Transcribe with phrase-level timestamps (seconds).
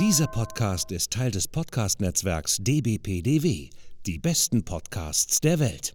[0.00, 3.70] Dieser Podcast ist Teil des Podcast-Netzwerks dbpdw.
[4.06, 5.94] Die besten Podcasts der Welt.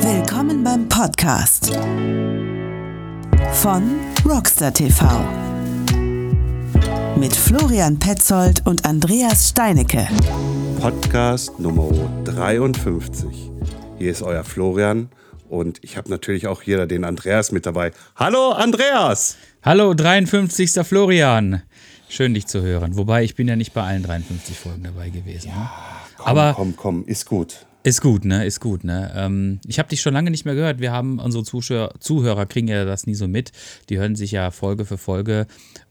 [0.00, 1.72] Willkommen beim Podcast
[3.52, 5.06] von Rockstar TV
[7.16, 10.08] mit Florian Petzold und Andreas Steinecke.
[10.80, 11.92] Podcast Nummer
[12.24, 13.52] 53.
[13.98, 15.10] Hier ist euer Florian
[15.52, 17.92] und ich habe natürlich auch hier den Andreas mit dabei.
[18.16, 19.36] Hallo Andreas!
[19.62, 20.72] Hallo 53.
[20.82, 21.62] Florian.
[22.08, 22.96] Schön dich zu hören.
[22.96, 25.48] Wobei ich bin ja nicht bei allen 53 Folgen dabei gewesen.
[25.48, 25.68] ne?
[26.16, 27.66] Komm, Aber komm, komm, ist gut.
[27.84, 28.44] ist gut, ne?
[28.46, 29.12] Ist gut, ne?
[29.14, 30.80] Ähm, ich habe dich schon lange nicht mehr gehört.
[30.80, 33.52] Wir haben unsere Zuschauer, Zuhörer kriegen ja das nie so mit.
[33.88, 35.46] Die hören sich ja Folge für Folge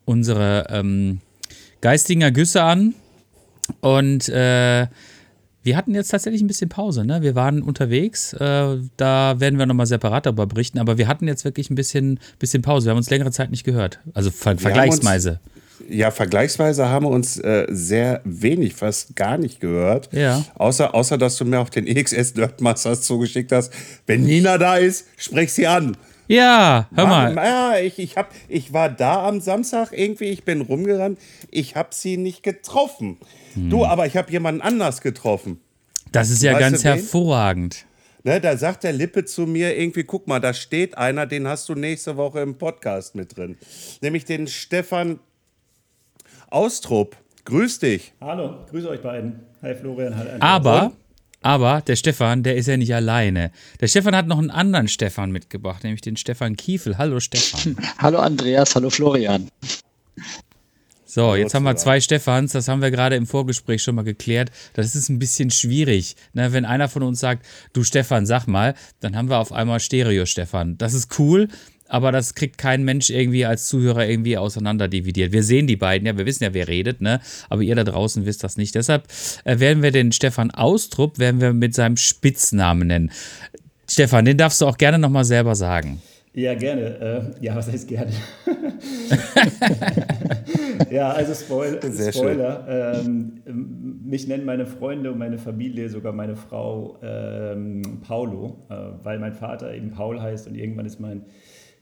[0.05, 1.21] unsere ähm,
[1.82, 2.96] geistigen Ergüsse an.
[3.80, 4.88] Und äh,
[5.63, 7.21] wir hatten jetzt tatsächlich ein bisschen Pause, ne?
[7.21, 8.33] Wir waren unterwegs.
[8.33, 10.79] Äh, da werden wir nochmal separat darüber berichten.
[10.79, 12.87] Aber wir hatten jetzt wirklich ein bisschen, bisschen Pause.
[12.87, 13.99] Wir haben uns längere Zeit nicht gehört.
[14.13, 15.40] Also ver Wir vergleichsweise.
[15.79, 20.09] Uns, ja, vergleichsweise haben wir uns äh, sehr wenig, fast gar nicht gehört.
[20.13, 20.43] Ja.
[20.55, 23.71] Außer, außer dass du mir auch den EXS Nerdmasters zugeschickt hast.
[24.07, 25.96] Wenn Nina da ist, sprech sie an.
[26.32, 27.35] Ja, hör mal.
[27.35, 31.90] Ja, ich, ich, hab, ich war da am Samstag irgendwie, ich bin rumgerannt, ich habe
[31.91, 33.18] sie nicht getroffen.
[33.54, 33.70] Hm.
[33.70, 35.59] Du, aber ich habe jemanden anders getroffen.
[36.13, 37.85] Das ist ja Weißt ganz hervorragend.
[38.24, 41.68] Ne, da sagt der Lippe zu mir irgendwie, guck mal, da steht einer, den hast
[41.68, 43.57] du nächste Woche im Podcast mit drin.
[44.02, 45.20] Nämlich den Stefan
[46.49, 47.18] Austrup.
[47.46, 48.13] Grüß dich.
[48.21, 49.40] Hallo, grüße euch beiden.
[49.63, 50.41] Hi Florian, hi Andreas.
[50.41, 50.91] Aber,
[51.41, 53.51] aber der Stefan, der ist ja nicht alleine.
[53.79, 56.97] Der Stefan hat noch einen anderen Stefan mitgebracht, nämlich den Stefan Kiefel.
[56.97, 57.77] Hallo Stefan.
[57.97, 59.49] Hallo Andreas, hallo Florian.
[61.13, 64.50] So, jetzt haben wir zwei Stefans, das haben wir gerade im Vorgespräch schon mal geklärt.
[64.73, 66.16] Das ist ein bisschen schwierig.
[66.31, 66.53] Ne?
[66.53, 70.78] Wenn einer von uns sagt, du Stefan, sag mal, dann haben wir auf einmal Stereo-Stefan.
[70.78, 71.50] Das ist cool,
[71.91, 75.34] aber das kriegt kein Mensch irgendwie als Zuhörer irgendwie auseinanderdividiert.
[75.34, 77.19] Wir sehen die beiden, ja, wir wissen ja, wer redet, ne?
[77.50, 78.75] Aber ihr da draußen wisst das nicht.
[78.75, 79.07] Deshalb
[79.44, 83.12] äh, werden wir den Stefan Austrup, werden wir mit seinem Spitznamen nennen.
[83.90, 86.01] Stefan, den darfst du auch gerne nochmal selber sagen.
[86.34, 87.34] Ja, gerne.
[87.40, 88.12] Äh, ja, was heißt gerne?
[90.90, 92.96] ja, also Spoil Sehr Spoiler.
[92.96, 93.41] Ähm,
[94.06, 99.34] mich nennen meine Freunde und meine Familie, sogar meine Frau, ähm, Paulo, äh, weil mein
[99.34, 101.25] Vater eben Paul heißt und irgendwann ist mein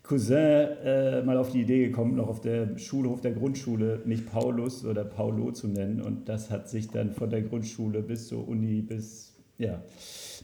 [0.09, 4.83] Cousin äh, mal auf die Idee gekommen, noch auf der Schulhof der Grundschule mich Paulus
[4.83, 6.01] oder Paulo zu nennen.
[6.01, 9.83] Und das hat sich dann von der Grundschule bis zur Uni, bis, ja,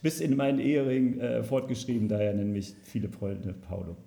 [0.03, 2.07] bis in meinen Ehering äh, fortgeschrieben.
[2.07, 3.97] Daher nennen mich viele Freunde Paulo.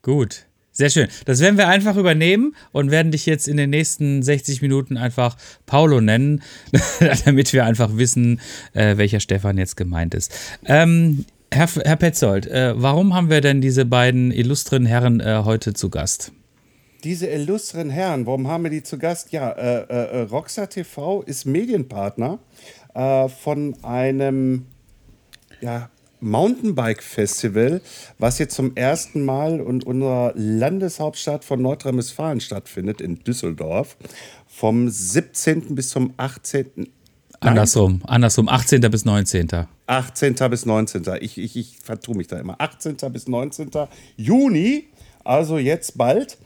[0.00, 0.46] Gut.
[0.74, 1.08] Sehr schön.
[1.26, 5.36] Das werden wir einfach übernehmen und werden dich jetzt in den nächsten 60 Minuten einfach
[5.66, 6.42] Paulo nennen,
[7.26, 8.40] damit wir einfach wissen,
[8.72, 10.32] äh, welcher Stefan jetzt gemeint ist.
[10.64, 15.74] Ähm, Herr, Herr Petzold, äh, warum haben wir denn diese beiden illustren Herren äh, heute
[15.74, 16.32] zu Gast?
[17.04, 19.32] Diese illustren Herren, warum haben wir die zu Gast?
[19.32, 22.38] Ja, äh, äh, äh, Rockstar TV ist Medienpartner
[22.94, 24.64] äh, von einem
[25.60, 25.90] ja,
[26.20, 27.82] Mountainbike-Festival,
[28.18, 33.98] was jetzt zum ersten Mal in unserer Landeshauptstadt von Nordrhein-Westfalen stattfindet, in Düsseldorf.
[34.46, 35.74] Vom 17.
[35.74, 36.88] bis zum 18.
[37.48, 38.80] Andersrum, andersrum, 18.
[38.82, 39.48] bis 19.
[39.86, 40.34] 18.
[40.50, 41.02] bis 19.
[41.20, 42.56] Ich, ich, ich vertue mich da immer.
[42.58, 42.96] 18.
[43.12, 43.70] bis 19.
[44.16, 44.88] Juni,
[45.24, 46.38] also jetzt bald.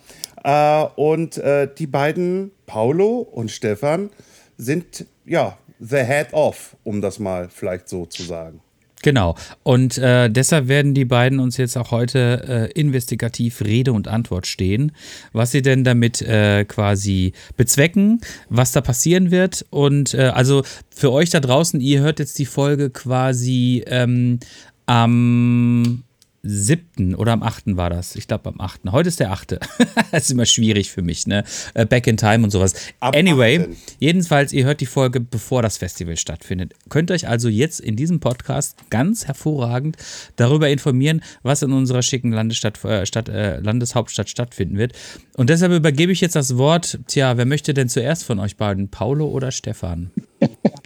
[0.43, 4.11] Äh, und äh, die beiden, Paulo und Stefan,
[4.57, 8.61] sind ja the head of, um das mal vielleicht so zu sagen.
[9.03, 9.37] Genau.
[9.63, 14.47] Und äh, deshalb werden die beiden uns jetzt auch heute äh, investigativ Rede und Antwort
[14.47, 14.93] stehen,
[15.33, 19.65] was sie denn damit äh, quasi bezwecken, was da passieren wird.
[19.71, 24.41] Und äh, also für euch da draußen, ihr hört jetzt die Folge quasi ähm,
[24.87, 26.03] am
[26.47, 27.15] 7.
[27.15, 27.77] oder am 8.
[27.77, 28.17] war das.
[28.17, 28.83] Ich glaube am 8.
[28.93, 29.59] Heute ist der 8.
[30.13, 31.45] das ist immer schwierig für mich, ne?
[31.75, 32.75] Äh, Back in Time und sowas.
[33.01, 33.69] Am anyway, 8..
[33.99, 36.75] jedenfalls, ihr hört die Folge, bevor das Festival stattfindet.
[36.89, 39.97] Könnt euch also jetzt in diesem Podcast ganz hervorragend
[40.37, 44.93] darüber informieren, was in unserer schicken Landesstadt, äh, Stadt, äh, Landeshauptstadt stattfinden wird.
[45.37, 46.99] Und deshalb übergebe ich jetzt das Wort.
[47.07, 48.89] Tja, wer möchte denn zuerst von euch beiden?
[48.89, 50.11] Paulo oder Stefan?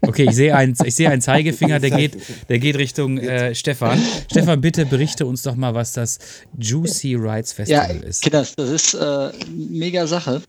[0.03, 2.17] Okay, ich sehe einen, ich sehe einen Zeigefinger, der geht,
[2.49, 4.03] der geht Richtung äh, Stefan.
[4.31, 6.19] Stefan, bitte berichte uns doch mal, was das
[6.59, 8.23] Juicy Rides Ja, Festival ist.
[8.23, 10.43] Kinders, das ist äh, mega Sache.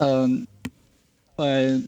[0.00, 0.46] Ähm,
[1.36, 1.82] weil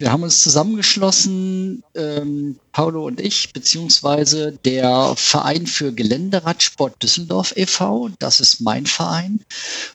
[0.00, 8.08] wir haben uns zusammengeschlossen, ähm, Paulo und ich, beziehungsweise der Verein für Geländeradsport Düsseldorf e.V.,
[8.18, 9.40] das ist mein Verein,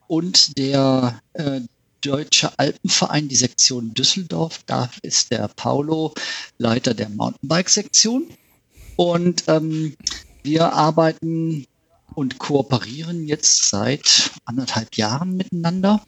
[0.06, 1.62] und der äh,
[2.06, 6.14] Deutsche Alpenverein, die Sektion Düsseldorf, da ist der Paulo
[6.60, 8.28] Leiter der Mountainbike-Sektion.
[8.96, 9.96] Und ähm,
[10.44, 11.66] wir arbeiten
[12.14, 16.06] und kooperieren jetzt seit anderthalb Jahren miteinander.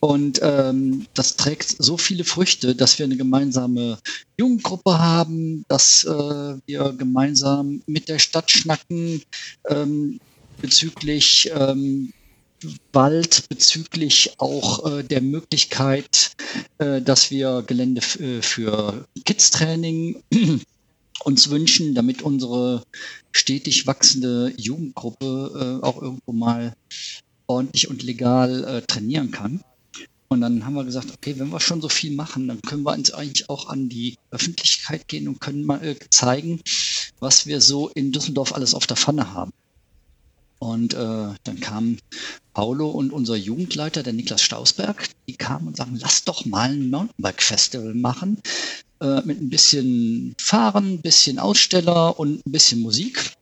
[0.00, 3.98] Und ähm, das trägt so viele Früchte, dass wir eine gemeinsame
[4.38, 9.22] Jugendgruppe haben, dass äh, wir gemeinsam mit der Stadt schnacken
[9.68, 10.18] ähm,
[10.60, 12.12] bezüglich ähm,
[12.92, 16.32] Wald, bezüglich auch äh, der Möglichkeit,
[16.78, 20.22] äh, dass wir Gelände äh, für Kids-Training
[21.24, 22.82] uns wünschen, damit unsere
[23.32, 26.74] stetig wachsende Jugendgruppe äh, auch irgendwo mal
[27.46, 29.62] ordentlich und legal äh, trainieren kann.
[30.28, 32.94] Und dann haben wir gesagt, okay, wenn wir schon so viel machen, dann können wir
[32.94, 36.60] uns eigentlich auch an die Öffentlichkeit gehen und können mal äh, zeigen,
[37.20, 39.52] was wir so in Düsseldorf alles auf der Pfanne haben.
[40.62, 41.98] Und äh, dann kamen
[42.54, 46.88] Paulo und unser Jugendleiter, der Niklas Stausberg, die kamen und sagten, lass doch mal ein
[46.88, 48.40] Mountainbike-Festival machen
[49.00, 53.32] äh, mit ein bisschen Fahren, ein bisschen Aussteller und ein bisschen Musik.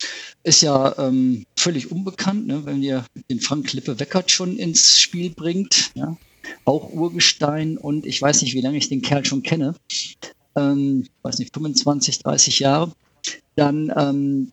[0.45, 5.29] Ist ja ähm, völlig unbekannt, ne, wenn ihr den Frank Klippe Weckert schon ins Spiel
[5.29, 5.91] bringt.
[5.93, 6.17] Ja,
[6.65, 9.75] auch Urgestein und ich weiß nicht, wie lange ich den Kerl schon kenne,
[10.57, 12.93] ähm, weiß nicht, 25, 30 Jahre,
[13.57, 14.53] dann ähm,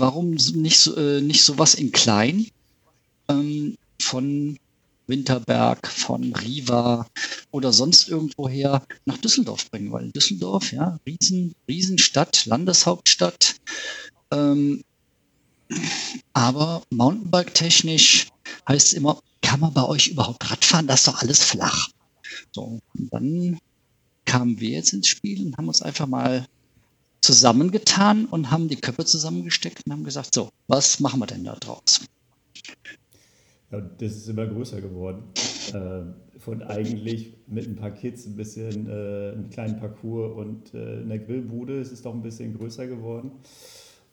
[0.00, 2.46] warum nicht so, äh, nicht sowas in klein
[3.28, 4.58] ähm, von
[5.06, 7.06] Winterberg, von Riva
[7.50, 13.56] oder sonst irgendwoher nach Düsseldorf bringen, weil Düsseldorf, ja, Riesen, Riesenstadt, Landeshauptstadt,
[14.32, 14.82] ähm,
[16.32, 18.28] aber Mountainbike-technisch
[18.68, 20.86] heißt es immer, kann man bei euch überhaupt Radfahren?
[20.86, 21.88] Das ist doch alles flach.
[22.52, 23.58] So, und dann
[24.24, 26.46] kamen wir jetzt ins Spiel und haben uns einfach mal
[27.26, 31.56] zusammengetan und haben die Köpfe zusammengesteckt und haben gesagt, so, was machen wir denn da
[31.56, 32.06] draus?
[33.72, 35.24] Ja, das ist immer größer geworden.
[35.72, 41.00] Äh, von eigentlich mit ein paar Kids ein bisschen äh, einen kleinen Parcours und äh,
[41.00, 43.32] einer Grillbude ist es doch ein bisschen größer geworden.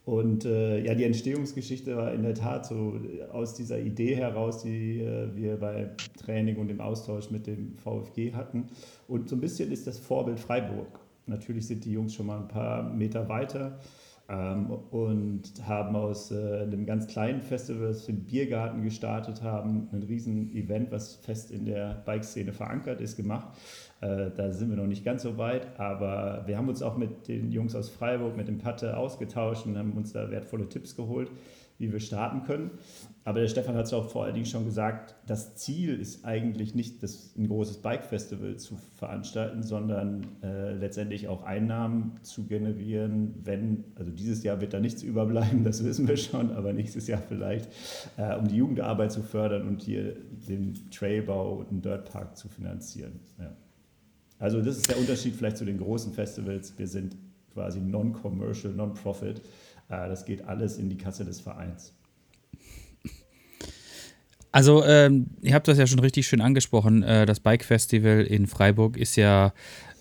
[0.06, 3.00] Und äh, ja, die Entstehungsgeschichte war in der Tat so
[3.32, 8.34] aus dieser Idee heraus, die äh, wir bei Training und im Austausch mit dem VfG
[8.34, 8.66] hatten.
[9.08, 11.03] Und so ein bisschen ist das Vorbild Freiburg.
[11.26, 13.80] Natürlich sind die Jungs schon mal ein paar Meter weiter
[14.30, 19.90] ähm, und haben aus äh, einem ganz kleinen Festival, das wir im Biergarten gestartet haben,
[19.92, 23.48] ein riesen Event, was fest in der Bikeszene verankert ist, gemacht.
[24.02, 27.28] Äh, da sind wir noch nicht ganz so weit, aber wir haben uns auch mit
[27.28, 31.30] den Jungs aus Freiburg, mit dem Patte ausgetauscht und haben uns da wertvolle Tipps geholt,
[31.78, 32.72] wie wir starten können.
[33.26, 36.76] Aber der Stefan hat es auch vor allen Dingen schon gesagt, das Ziel ist eigentlich
[36.76, 43.86] nicht, das, ein großes Bike-Festival zu veranstalten, sondern äh, letztendlich auch Einnahmen zu generieren, wenn,
[43.96, 47.70] also dieses Jahr wird da nichts überbleiben, das wissen wir schon, aber nächstes Jahr vielleicht,
[48.18, 50.18] äh, um die Jugendarbeit zu fördern und hier
[50.50, 53.22] den Trailbau und einen Dirtpark zu finanzieren.
[53.40, 53.54] Ja.
[54.38, 56.78] Also das ist der Unterschied vielleicht zu den großen Festivals.
[56.78, 57.16] Wir sind
[57.54, 59.40] quasi non-commercial, non-profit.
[59.88, 61.94] Äh, das geht alles in die Kasse des Vereins.
[64.54, 67.02] Also, ähm, ihr habt das ja schon richtig schön angesprochen.
[67.02, 69.52] Äh, das Bike Festival in Freiburg ist ja,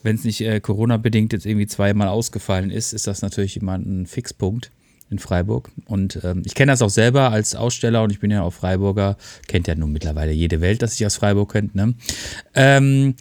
[0.02, 4.06] wenn es nicht äh, Corona-bedingt jetzt irgendwie zweimal ausgefallen ist, ist das natürlich immer ein
[4.06, 4.70] Fixpunkt
[5.10, 5.70] in Freiburg.
[5.86, 9.16] Und ähm, ich kenne das auch selber als Aussteller und ich bin ja auch Freiburger.
[9.48, 11.74] Kennt ja nun mittlerweile jede Welt, dass ich aus Freiburg kennt.
[11.74, 11.94] Ne?
[12.54, 13.14] Ähm,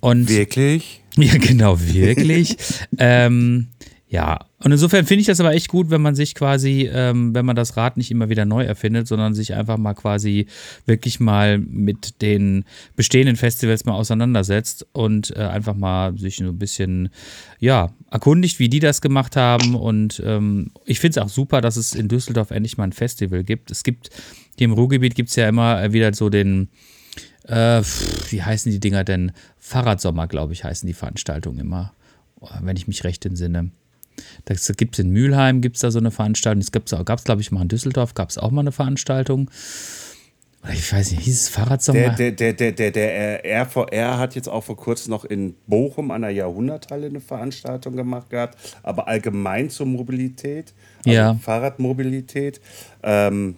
[0.00, 1.02] und Wirklich?
[1.18, 2.58] Ja, genau, wirklich.
[2.98, 3.68] ähm,
[4.08, 7.44] ja, und insofern finde ich das aber echt gut, wenn man sich quasi, ähm, wenn
[7.44, 10.46] man das Rad nicht immer wieder neu erfindet, sondern sich einfach mal quasi
[10.86, 16.58] wirklich mal mit den bestehenden Festivals mal auseinandersetzt und äh, einfach mal sich so ein
[16.58, 17.08] bisschen,
[17.58, 19.74] ja, erkundigt, wie die das gemacht haben.
[19.74, 23.42] Und ähm, ich finde es auch super, dass es in Düsseldorf endlich mal ein Festival
[23.42, 23.72] gibt.
[23.72, 24.10] Es gibt,
[24.56, 26.68] hier im Ruhrgebiet gibt es ja immer wieder so den,
[27.48, 27.82] äh,
[28.30, 29.32] wie heißen die Dinger denn?
[29.58, 31.92] Fahrradsommer, glaube ich, heißen die Veranstaltungen immer,
[32.60, 33.72] wenn ich mich recht entsinne.
[34.44, 36.60] Da gibt es in Mülheim, gibt es da so eine Veranstaltung.
[36.60, 39.50] Es gab es, glaube ich, mal in Düsseldorf, gab es auch mal eine Veranstaltung.
[40.72, 42.10] Ich weiß nicht, hieß es Fahrradsommer?
[42.10, 46.10] Der, der, der, der, der, der RVR hat jetzt auch vor kurzem noch in Bochum
[46.10, 51.34] an der Jahrhunderthalle eine Veranstaltung gemacht gehabt, aber allgemein zur Mobilität, also Ja.
[51.34, 52.60] Fahrradmobilität.
[53.02, 53.56] Ähm,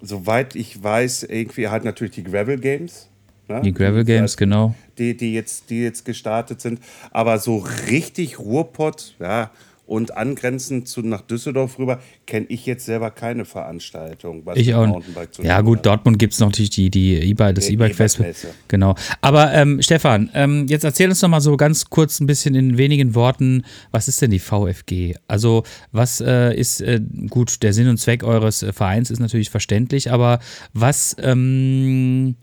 [0.00, 3.08] soweit ich weiß, irgendwie halt natürlich die Gravel Games.
[3.48, 3.60] ne?
[3.62, 4.74] Die Gravel Games, genau.
[4.98, 6.80] die, die, jetzt, die jetzt gestartet sind.
[7.12, 9.50] Aber so richtig Ruhrpott, ja,
[9.86, 14.44] und angrenzend zu nach Düsseldorf rüber, kenne ich jetzt selber keine Veranstaltung.
[14.54, 14.86] Ich auch.
[14.86, 15.86] Mountainbike zu Ja, gut, hat.
[15.86, 18.30] Dortmund gibt es natürlich die, die E-Bike, das Die E-Bike Festival.
[18.30, 18.54] E-Bike-Messe.
[18.68, 18.94] Genau.
[19.20, 22.78] Aber ähm, Stefan, ähm, jetzt erzähl uns noch mal so ganz kurz ein bisschen in
[22.78, 25.16] wenigen Worten, was ist denn die VfG?
[25.28, 29.50] Also, was äh, ist, äh, gut, der Sinn und Zweck eures äh, Vereins ist natürlich
[29.50, 30.38] verständlich, aber
[30.72, 32.36] was, ähm,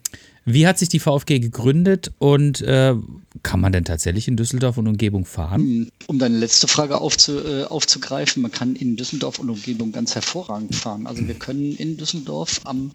[0.45, 2.95] wie hat sich die VfG gegründet und äh,
[3.43, 5.89] kann man denn tatsächlich in Düsseldorf und Umgebung fahren?
[6.07, 10.75] Um deine letzte Frage aufzu, äh, aufzugreifen, man kann in Düsseldorf und Umgebung ganz hervorragend
[10.75, 11.05] fahren.
[11.05, 12.91] Also wir können in Düsseldorf am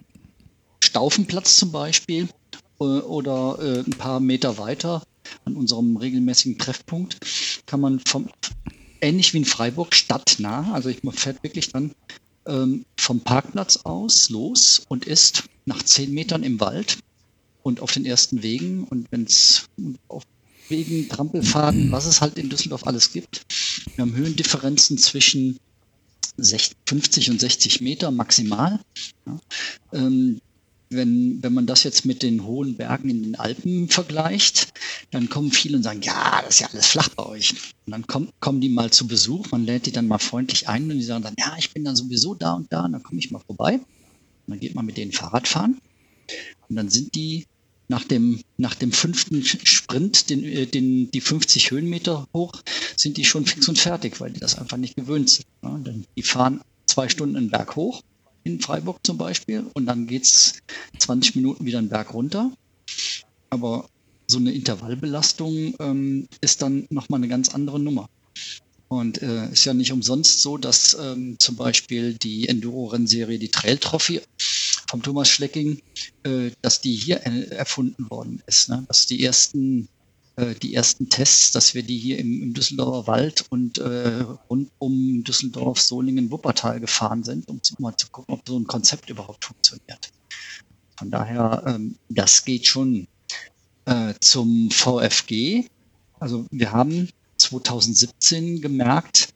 [0.83, 2.29] Staufenplatz zum Beispiel
[2.81, 5.03] äh, oder äh, ein paar Meter weiter
[5.45, 7.19] an unserem regelmäßigen Treffpunkt
[7.67, 8.29] kann man vom
[9.01, 11.93] ähnlich wie in Freiburg stadtnah, also ich, man fährt wirklich dann
[12.47, 16.99] ähm, vom Parkplatz aus los und ist nach zehn Metern im Wald
[17.67, 19.65] und auf den ersten Wegen und wenn es
[20.07, 20.23] auf
[20.69, 23.43] Wegen, Trampelfaden, was es halt in Düsseldorf alles gibt.
[23.97, 25.59] Wir haben Höhendifferenzen zwischen
[26.37, 28.79] 60, 50 und 60 Meter maximal.
[29.27, 29.41] Ja.
[29.93, 30.41] Ähm,
[30.91, 34.73] wenn, wenn man das jetzt mit den hohen Bergen in den Alpen vergleicht,
[35.11, 37.51] dann kommen viele und sagen, ja, das ist ja alles flach bei euch.
[37.87, 40.85] Und dann kommen, kommen die mal zu Besuch, man lädt die dann mal freundlich ein
[40.85, 43.19] und die sagen dann, ja, ich bin dann sowieso da und da, und dann komme
[43.19, 43.75] ich mal vorbei.
[43.75, 45.81] Und dann geht man mit denen Fahrrad fahren.
[46.69, 47.47] Und dann sind die
[47.89, 52.53] nach dem, nach dem fünften Sprint, den, äh, den, die 50 Höhenmeter hoch,
[52.97, 55.47] sind die schon fix und fertig, weil die das einfach nicht gewöhnt sind.
[55.63, 55.81] Ja,
[56.17, 58.03] die fahren zwei Stunden einen Berg hoch,
[58.45, 60.55] in Freiburg zum Beispiel, und dann geht es
[60.99, 62.53] 20 Minuten wieder einen Berg runter.
[63.51, 63.89] Aber
[64.27, 68.09] so eine Intervallbelastung ähm, ist dann nochmal eine ganz andere Nummer.
[68.89, 73.79] Und äh, ist ja nicht umsonst so, dass ähm, zum Beispiel die Enduro-Rennserie, die Trail
[73.79, 74.21] Trophy
[74.89, 75.83] vom Thomas Schlecking,
[76.23, 78.69] äh, dass die hier erfunden worden ist.
[78.69, 78.85] Ne?
[78.87, 79.89] Dass die ersten,
[80.37, 84.71] äh, die ersten Tests, dass wir die hier im, im Düsseldorfer Wald und äh, rund
[84.79, 89.45] um Düsseldorf, Solingen, Wuppertal gefahren sind, um mal zu gucken, ob so ein Konzept überhaupt
[89.45, 90.13] funktioniert.
[90.97, 93.09] Von daher, ähm, das geht schon
[93.87, 95.67] äh, zum VFG.
[96.21, 97.09] Also wir haben
[97.49, 99.29] 2017 gemerkt,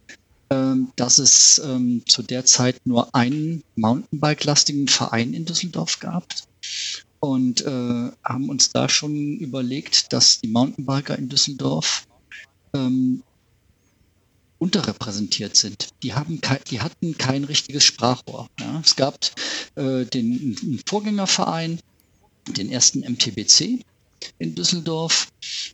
[0.50, 6.26] ähm, dass es ähm, zu der Zeit nur einen Mountainbike-lastigen Verein in Düsseldorf gab
[7.20, 12.06] und äh, haben uns da schon überlegt, dass die Mountainbiker in Düsseldorf
[12.74, 13.22] ähm,
[14.58, 15.88] unterrepräsentiert sind.
[16.02, 16.40] Die, haben
[16.70, 18.48] die hatten kein richtiges Sprachrohr.
[18.58, 18.80] Ja.
[18.84, 19.18] Es gab
[19.76, 21.80] äh, den Vorgängerverein,
[22.48, 23.84] den ersten MTBC
[24.38, 25.28] in Düsseldorf,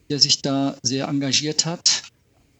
[0.09, 2.02] der sich da sehr engagiert hat.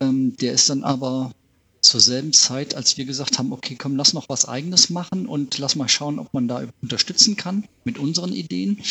[0.01, 1.33] Ähm, der ist dann aber
[1.81, 5.59] zur selben Zeit, als wir gesagt haben, okay, komm, lass noch was eigenes machen und
[5.59, 8.83] lass mal schauen, ob man da unterstützen kann mit unseren Ideen,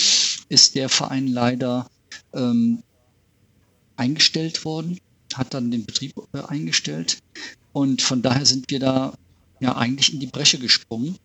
[0.48, 1.90] ist der Verein leider
[2.34, 2.84] ähm,
[3.98, 5.00] eingestellt worden,
[5.34, 7.20] hat dann den Betrieb äh, eingestellt
[7.74, 9.14] und von daher sind wir da
[9.60, 11.18] ja eigentlich in die Bresche gesprungen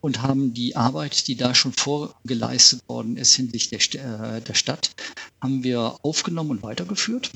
[0.00, 4.90] und haben die Arbeit, die da schon vorgeleistet worden ist hinsichtlich der, äh, der Stadt,
[5.40, 7.30] haben wir aufgenommen und weitergeführt.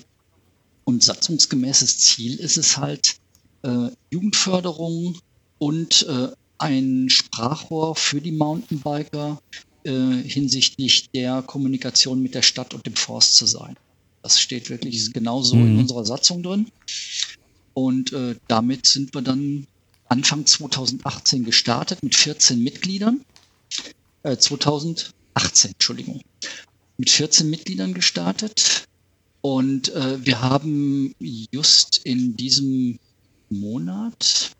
[0.89, 3.17] Und satzungsgemäßes Ziel ist es halt,
[3.61, 5.19] äh, Jugendförderung
[5.59, 9.39] und äh, ein Sprachrohr für die Mountainbiker
[9.85, 9.91] äh,
[10.23, 13.77] hinsichtlich der Kommunikation mit der Stadt und dem Forst zu sein.
[14.23, 15.67] Das steht wirklich genauso mhm.
[15.67, 16.71] in unserer Satzung drin.
[17.75, 19.67] Und äh, damit sind wir dann
[20.09, 23.27] Anfang 2018 gestartet mit 14 Mitgliedern.
[24.23, 26.23] Äh, 2018, Entschuldigung.
[26.97, 28.88] Mit 14 Mitgliedern gestartet.
[29.41, 31.15] Und äh, wir haben
[31.53, 32.99] just in diesem
[33.51, 34.51] Monat,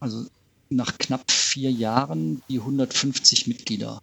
[0.00, 0.26] also
[0.70, 4.02] nach knapp vier Jahren, die 150 Mitglieder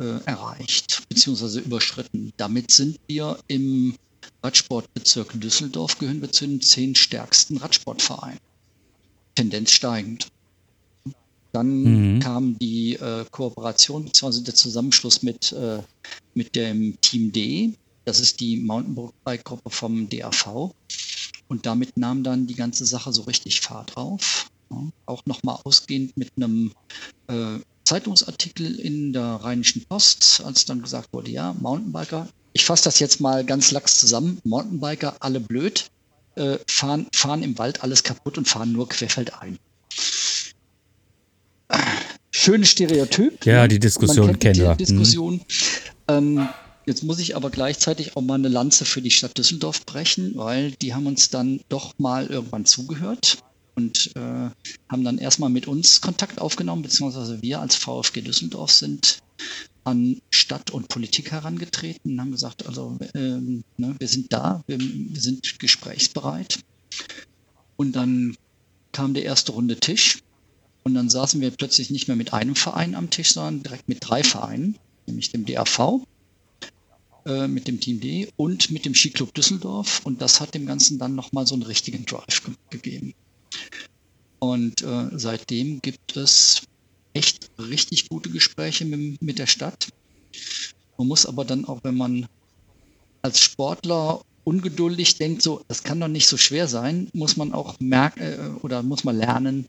[0.00, 1.60] äh, erreicht bzw.
[1.60, 2.32] überschritten.
[2.36, 3.94] Damit sind wir im
[4.42, 8.38] Radsportbezirk Düsseldorf, gehören wir zu den zehn stärksten Radsportvereinen.
[9.34, 10.28] Tendenz steigend.
[11.52, 12.20] Dann mhm.
[12.20, 14.42] kam die äh, Kooperation bzw.
[14.42, 15.82] der Zusammenschluss mit, äh,
[16.34, 17.74] mit dem Team D.
[18.08, 20.72] Das ist die Mountainbike-Gruppe vom DAV.
[21.48, 24.50] Und damit nahm dann die ganze Sache so richtig Fahrt auf.
[24.70, 26.72] Ja, auch nochmal ausgehend mit einem
[27.26, 32.98] äh, Zeitungsartikel in der Rheinischen Post, als dann gesagt wurde, ja, Mountainbiker, ich fasse das
[32.98, 35.90] jetzt mal ganz lax zusammen, Mountainbiker, alle blöd,
[36.36, 39.58] äh, fahren, fahren im Wald alles kaputt und fahren nur querfeldein.
[42.30, 43.44] Schönes Stereotyp.
[43.44, 44.74] Ja, die Diskussion kennen wir.
[44.76, 45.34] Die Diskussion.
[45.34, 45.42] Mhm.
[46.08, 46.48] Ähm,
[46.88, 50.70] Jetzt muss ich aber gleichzeitig auch mal eine Lanze für die Stadt Düsseldorf brechen, weil
[50.70, 54.48] die haben uns dann doch mal irgendwann zugehört und äh,
[54.88, 59.18] haben dann erstmal mit uns Kontakt aufgenommen, beziehungsweise wir als VfG Düsseldorf sind
[59.84, 64.80] an Stadt und Politik herangetreten und haben gesagt, also ähm, ne, wir sind da, wir,
[64.80, 66.60] wir sind gesprächsbereit.
[67.76, 68.34] Und dann
[68.92, 70.20] kam der erste runde Tisch
[70.84, 73.98] und dann saßen wir plötzlich nicht mehr mit einem Verein am Tisch, sondern direkt mit
[74.00, 76.00] drei Vereinen, nämlich dem DAV,
[77.28, 80.00] äh, mit dem Team D und mit dem Skiclub Düsseldorf.
[80.04, 83.14] Und das hat dem Ganzen dann nochmal so einen richtigen Drive ge gegeben.
[84.38, 86.62] Und äh, seitdem gibt es
[87.12, 89.88] echt richtig gute Gespräche mit, mit der Stadt.
[90.96, 92.26] Man muss aber dann auch, wenn man
[93.22, 97.78] als Sportler ungeduldig, denkt so, das kann doch nicht so schwer sein, muss man auch
[97.80, 99.68] merken äh, oder muss man lernen,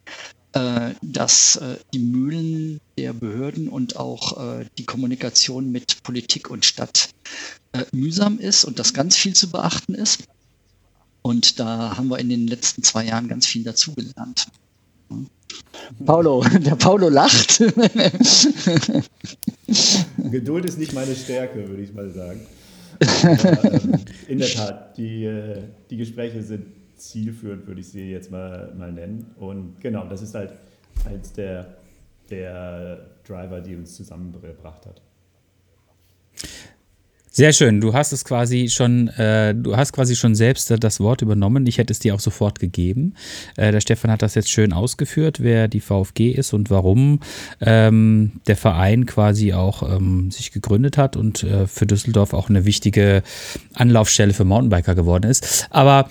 [0.52, 7.10] dass äh, die Mühlen der Behörden und auch äh, die Kommunikation mit Politik und Stadt
[7.72, 10.24] äh, mühsam ist und dass ganz viel zu beachten ist.
[11.22, 14.48] Und da haben wir in den letzten zwei Jahren ganz viel dazugelernt.
[16.06, 17.60] Paulo, der Paulo lacht.
[20.18, 22.42] Geduld ist nicht meine Stärke, würde ich mal sagen.
[23.00, 26.66] Aber, ähm, in der Tat, die, äh, die Gespräche sind
[27.00, 29.32] zielführend, würde ich sie jetzt mal, mal nennen.
[29.38, 30.54] Und genau, das ist halt
[31.06, 31.78] eins der,
[32.30, 35.02] der Driver, die uns zusammengebracht hat.
[37.32, 37.80] Sehr schön.
[37.80, 41.66] Du hast es quasi schon, äh, du hast quasi schon selbst das Wort übernommen.
[41.68, 43.14] Ich hätte es dir auch sofort gegeben.
[43.56, 47.20] Äh, der Stefan hat das jetzt schön ausgeführt, wer die VfG ist und warum
[47.62, 52.66] ähm, der Verein quasi auch ähm, sich gegründet hat und äh, für Düsseldorf auch eine
[52.66, 53.24] wichtige
[53.74, 55.68] Anlaufstelle für Mountainbiker geworden ist.
[55.70, 56.10] Aber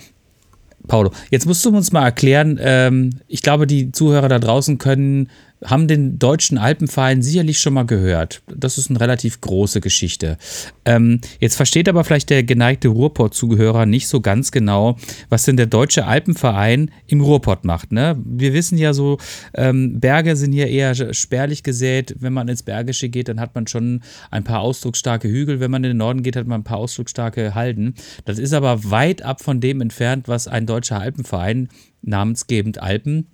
[0.89, 5.29] Paulo, jetzt musst du uns mal erklären, ähm, ich glaube, die Zuhörer da draußen können
[5.63, 8.41] haben den Deutschen Alpenverein sicherlich schon mal gehört.
[8.47, 10.37] Das ist eine relativ große Geschichte.
[10.85, 14.97] Ähm, jetzt versteht aber vielleicht der geneigte Ruhrpott-Zuhörer nicht so ganz genau,
[15.27, 17.91] was denn der Deutsche Alpenverein im Ruhrpott macht.
[17.91, 18.17] Ne?
[18.23, 19.17] Wir wissen ja so,
[19.53, 22.15] ähm, Berge sind hier eher spärlich gesät.
[22.19, 24.01] Wenn man ins Bergische geht, dann hat man schon
[24.31, 25.59] ein paar ausdrucksstarke Hügel.
[25.59, 27.95] Wenn man in den Norden geht, hat man ein paar ausdrucksstarke Halden.
[28.25, 31.67] Das ist aber weit ab von dem entfernt, was ein deutscher Alpenverein
[32.01, 33.27] namensgebend Alpen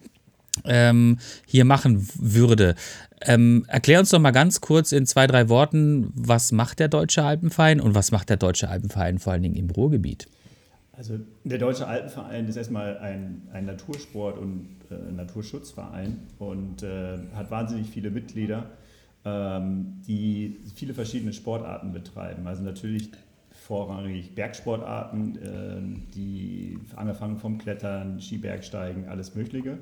[0.63, 2.75] ähm, hier machen würde.
[3.21, 7.23] Ähm, erklär uns doch mal ganz kurz in zwei, drei Worten, was macht der Deutsche
[7.23, 10.27] Alpenverein und was macht der Deutsche Alpenverein vor allen Dingen im Ruhrgebiet?
[10.93, 17.51] Also der Deutsche Alpenverein ist erstmal ein, ein Natursport- und äh, Naturschutzverein und äh, hat
[17.51, 18.69] wahnsinnig viele Mitglieder,
[19.25, 22.47] ähm, die viele verschiedene Sportarten betreiben.
[22.47, 23.09] Also natürlich
[23.51, 29.79] vorrangig Bergsportarten, äh, die angefangen vom Klettern, Skibergsteigen, alles Mögliche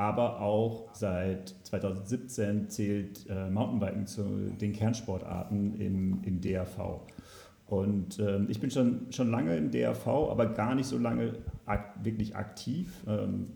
[0.00, 4.22] aber auch seit 2017 zählt äh, Mountainbiken zu
[4.58, 7.02] den Kernsportarten im, im DRV.
[7.66, 11.34] Und ähm, ich bin schon, schon lange im DRV, aber gar nicht so lange
[11.66, 13.04] ak wirklich aktiv.
[13.06, 13.48] Ähm,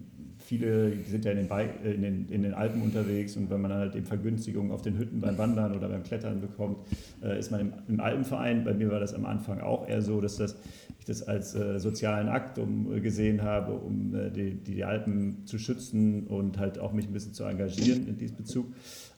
[0.45, 1.49] viele sind ja in den,
[1.85, 4.99] in, den, in den, Alpen unterwegs und wenn man dann halt eben Vergünstigungen auf den
[4.99, 6.79] Hütten beim Wandern oder beim Klettern bekommt,
[7.23, 8.65] äh, ist man im, im, Alpenverein.
[8.65, 10.57] Bei mir war das am Anfang auch eher so, dass das,
[10.99, 15.47] ich das als äh, sozialen Akt um, äh, gesehen habe, um äh, die, die, Alpen
[15.47, 18.67] zu schützen und halt auch mich ein bisschen zu engagieren in diesem Bezug.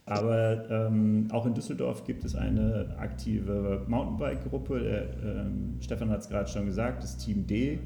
[0.04, 5.08] Aber ähm, auch in Düsseldorf gibt es eine aktive Mountainbike-Gruppe.
[5.24, 7.80] Ähm, Stefan hat es gerade schon gesagt, das Team D.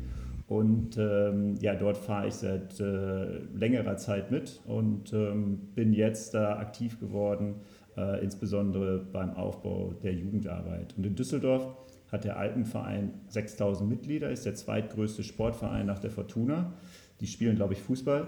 [0.51, 6.35] Und ähm, ja, dort fahre ich seit äh, längerer Zeit mit und ähm, bin jetzt
[6.35, 7.55] da aktiv geworden,
[7.97, 10.93] äh, insbesondere beim Aufbau der Jugendarbeit.
[10.97, 11.69] Und in Düsseldorf
[12.11, 16.73] hat der Alpenverein 6000 Mitglieder, ist der zweitgrößte Sportverein nach der Fortuna.
[17.21, 18.27] Die spielen, glaube ich, Fußball.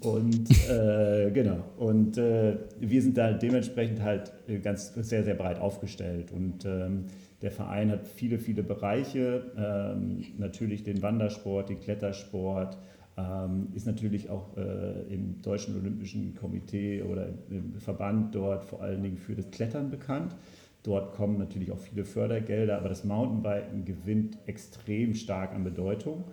[0.00, 1.62] Und äh, genau.
[1.78, 6.32] Und äh, wir sind da dementsprechend halt äh, ganz sehr, sehr breit aufgestellt.
[6.32, 7.04] Und ähm,
[7.42, 12.76] der Verein hat viele, viele Bereiche, ähm, natürlich den Wandersport, den Klettersport,
[13.16, 19.02] ähm, ist natürlich auch äh, im Deutschen Olympischen Komitee oder im, Verband dort vor allen
[19.02, 20.36] Dingen für das Klettern bekannt.
[20.82, 26.24] Dort kommen natürlich auch viele Fördergelder, aber das Mountainbiken gewinnt extrem stark an Bedeutung,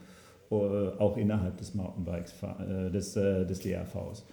[0.51, 4.25] äh, auch innerhalb des Mountainbikes, äh, des, äh, des DRVs.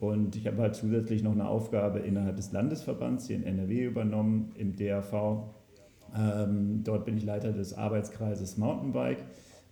[0.00, 4.50] Und ich habe halt zusätzlich noch eine Aufgabe innerhalb des Landesverbands hier in NRW übernommen,
[4.56, 5.44] im DRV
[6.16, 9.24] ähm, dort bin ich Leiter des Arbeitskreises Mountainbike.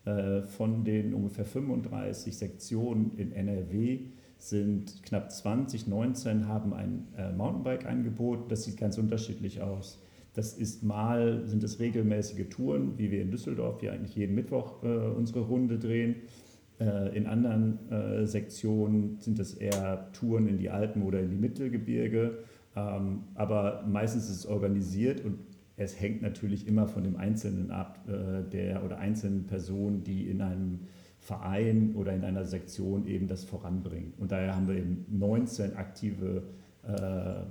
[0.04, 4.00] Äh, von den ungefähr 35 Sektionen in NRW
[4.38, 8.50] sind knapp 20, 19 haben ein äh, Mountainbike-Angebot.
[8.50, 10.02] Das sieht ganz unterschiedlich aus.
[10.32, 14.82] Das ist mal, sind es regelmäßige Touren, wie wir in Düsseldorf hier eigentlich jeden Mittwoch
[14.82, 16.16] äh, unsere Runde drehen.
[16.80, 21.36] Äh, in anderen äh, Sektionen sind es eher Touren in die Alpen oder in die
[21.36, 22.38] Mittelgebirge.
[22.76, 25.38] Ähm, aber meistens ist es organisiert und
[25.80, 30.42] es hängt natürlich immer von dem Einzelnen ab, äh, der oder einzelnen Person, die in
[30.42, 30.80] einem
[31.18, 34.12] Verein oder in einer Sektion eben das voranbringen.
[34.18, 36.42] Und daher haben wir eben 19 aktive
[36.86, 37.44] äh, äh,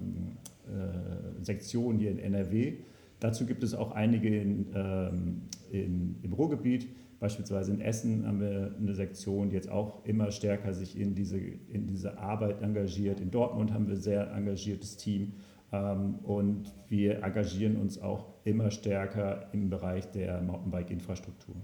[1.42, 2.74] Sektionen hier in NRW.
[3.20, 6.88] Dazu gibt es auch einige in, ähm, in, im Ruhrgebiet.
[7.20, 11.38] Beispielsweise in Essen haben wir eine Sektion, die jetzt auch immer stärker sich in diese,
[11.38, 13.20] in diese Arbeit engagiert.
[13.20, 15.34] In Dortmund haben wir ein sehr engagiertes Team.
[15.72, 21.56] Ähm, und wir engagieren uns auch immer stärker im Bereich der Mountainbike-Infrastruktur.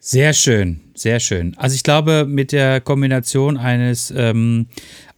[0.00, 1.54] Sehr schön, sehr schön.
[1.58, 4.68] Also ich glaube, mit der Kombination eines ähm,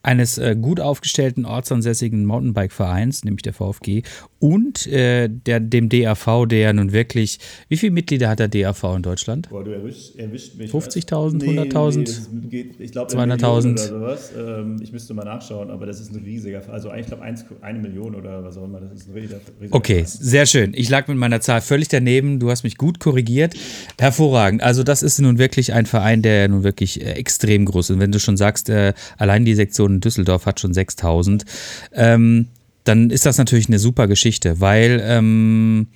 [0.03, 4.03] eines äh, gut aufgestellten ortsansässigen Mountainbike-Vereins, nämlich der VfG,
[4.39, 9.03] und äh, der, dem DAV, der nun wirklich, wie viele Mitglieder hat der DAV in
[9.03, 9.51] Deutschland?
[9.51, 10.71] Boah, du erwischt, erwischt mich.
[10.71, 12.19] 50.000, Nee, 100.000?
[12.51, 13.73] nee, ich glaube, 200.000.
[13.73, 14.33] oder sowas.
[14.37, 17.79] Ähm, ich müsste mal nachschauen, aber das ist ein riesiger, also eigentlich glaube ich eine
[17.79, 20.07] Million oder was auch immer, das ist ein riesiger, riesiger Okay, Verein.
[20.07, 20.73] sehr schön.
[20.75, 22.39] Ich lag mit meiner Zahl völlig daneben.
[22.41, 23.55] Du hast mich gut korrigiert.
[23.99, 24.63] Hervorragend.
[24.63, 27.95] Also das ist nun wirklich ein Verein, der nun wirklich äh, extrem groß ist.
[27.95, 31.45] Und wenn du schon sagst, äh, allein die Sektion in Düsseldorf hat schon 6000,
[31.93, 32.49] ähm,
[32.85, 35.89] dann ist das natürlich eine super Geschichte, weil ähm,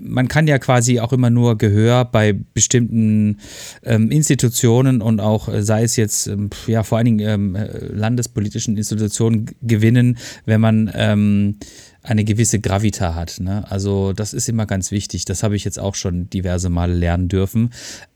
[0.00, 3.38] man kann ja quasi auch immer nur Gehör bei bestimmten
[3.82, 7.86] ähm, Institutionen und auch äh, sei es jetzt ähm, ja vor allen Dingen ähm, äh,
[7.86, 11.56] landespolitischen Institutionen gewinnen, wenn man ähm,
[12.08, 13.38] eine gewisse Gravita hat.
[13.38, 13.70] Ne?
[13.70, 15.26] Also das ist immer ganz wichtig.
[15.26, 17.70] Das habe ich jetzt auch schon diverse Male lernen dürfen.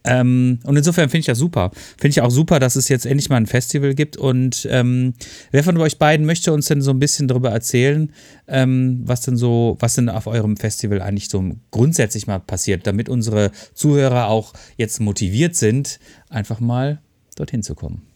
[0.04, 1.70] Ähm, und insofern finde ich das super.
[1.98, 4.16] Finde ich auch super, dass es jetzt endlich mal ein Festival gibt.
[4.16, 5.12] Und ähm,
[5.50, 8.10] wer von euch beiden möchte uns denn so ein bisschen darüber erzählen,
[8.48, 13.10] ähm, was denn so, was denn auf eurem Festival eigentlich so grundsätzlich mal passiert, damit
[13.10, 16.00] unsere Zuhörer auch jetzt motiviert sind,
[16.30, 17.02] einfach mal
[17.36, 18.11] dorthin zu kommen.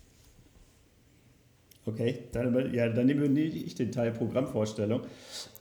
[1.86, 5.02] Okay, dann, ja, dann nehme ich den Teil Programmvorstellung.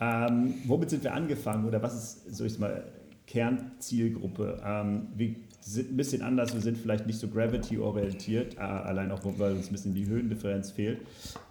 [0.02, 2.84] Ähm, womit sind wir angefangen oder was ist, so ich mal,
[3.28, 4.60] Kernzielgruppe?
[4.66, 9.20] Ähm, wir sind ein bisschen anders, wir sind vielleicht nicht so Gravity-orientiert, äh, allein auch,
[9.38, 11.00] weil uns ein bisschen die Höhendifferenz fehlt.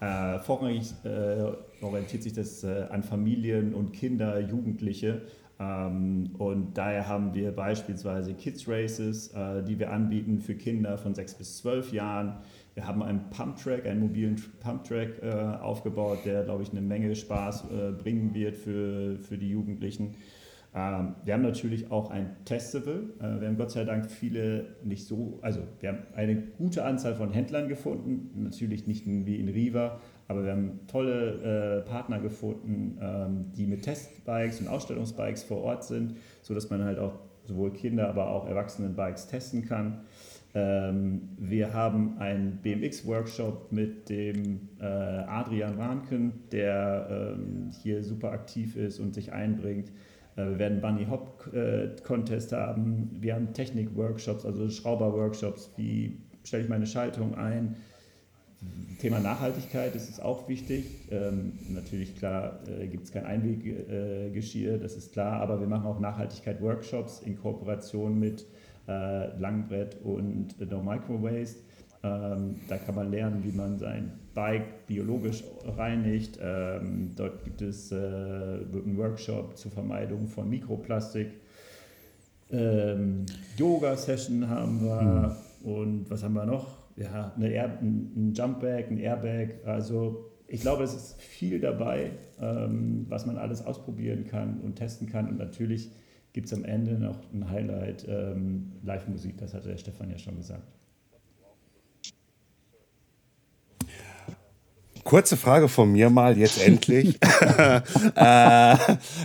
[0.01, 5.23] Äh, vorrangig äh, orientiert sich das äh, an Familien und Kinder, Jugendliche.
[5.61, 11.15] Ähm, und daher haben wir beispielsweise Kids Races, äh, die wir anbieten für Kinder von
[11.15, 12.39] 6 bis 12 Jahren.
[12.75, 15.31] Wir haben einen Pumptrack, einen mobilen Pumptrack äh,
[15.63, 20.17] aufgebaut, der, glaube ich, eine Menge Spaß äh, bringen wird für, für die Jugendlichen.
[20.75, 23.05] Ähm, wir haben natürlich auch ein Festival.
[23.21, 27.15] Äh, wir haben Gott sei Dank viele, nicht so, also wir haben eine gute Anzahl
[27.15, 28.43] von Händlern gefunden.
[28.43, 33.83] Natürlich nicht wie in Riva, aber wir haben tolle äh, Partner gefunden, ähm, die mit
[33.83, 39.29] Testbikes und Ausstellungsbikes vor Ort sind, sodass man halt auch sowohl Kinder, aber auch Erwachsenenbikes
[39.29, 40.01] testen kann.
[40.57, 48.77] Ähm, wir haben einen BMX-Workshop mit dem äh, Adrian Warnken, der ähm, hier super aktiv
[48.77, 49.88] ist und sich einbringt.
[50.37, 53.11] Äh, wir werden Bunny Hop äh, Contest haben.
[53.19, 55.73] Wir haben Technik-Workshops, also Schrauber-Workshops.
[55.77, 57.75] Wie stelle ich meine Schaltung ein?
[59.01, 60.85] Thema Nachhaltigkeit ist es auch wichtig.
[61.11, 67.21] Ähm, natürlich, klar, gibt es kein Einweggeschirr, das ist klar, aber wir machen auch Nachhaltigkeit-Workshops
[67.21, 68.47] in Kooperation mit
[68.88, 71.61] äh, Langbrett und No Micro Waste.
[72.03, 76.38] Ähm, da kann man lernen, wie man sein Bike biologisch reinigt.
[76.42, 81.29] Ähm, dort gibt es äh, wird ein Workshop zur Vermeidung von Mikroplastik.
[82.51, 83.25] Ähm,
[83.57, 86.77] Yoga-Session haben wir und was haben wir noch?
[86.97, 89.55] Ja, eine Air, ein, ein Jumpbag, ein Airbag.
[89.64, 95.09] Also ich glaube, es ist viel dabei, ähm, was man alles ausprobieren kann und testen
[95.09, 95.29] kann.
[95.29, 95.90] Und natürlich
[96.35, 100.37] gibt es am Ende noch ein Highlight, ähm, Live-Musik, das hatte der Stefan ja schon
[100.37, 100.68] gesagt.
[105.05, 107.18] Kurze Frage von mir mal, jetzt endlich.
[108.16, 108.77] äh,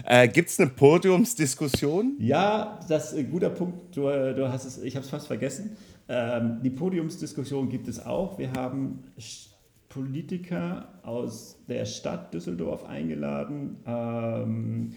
[0.05, 2.15] äh, Gibt es eine Podiumsdiskussion?
[2.19, 3.95] Ja, das ist ein guter Punkt.
[3.95, 5.77] Du, äh, du hast es, ich habe es fast vergessen.
[6.07, 8.37] Ähm, die Podiumsdiskussion gibt es auch.
[8.37, 9.03] Wir haben
[9.87, 14.93] Politiker aus der Stadt Düsseldorf eingeladen, ähm,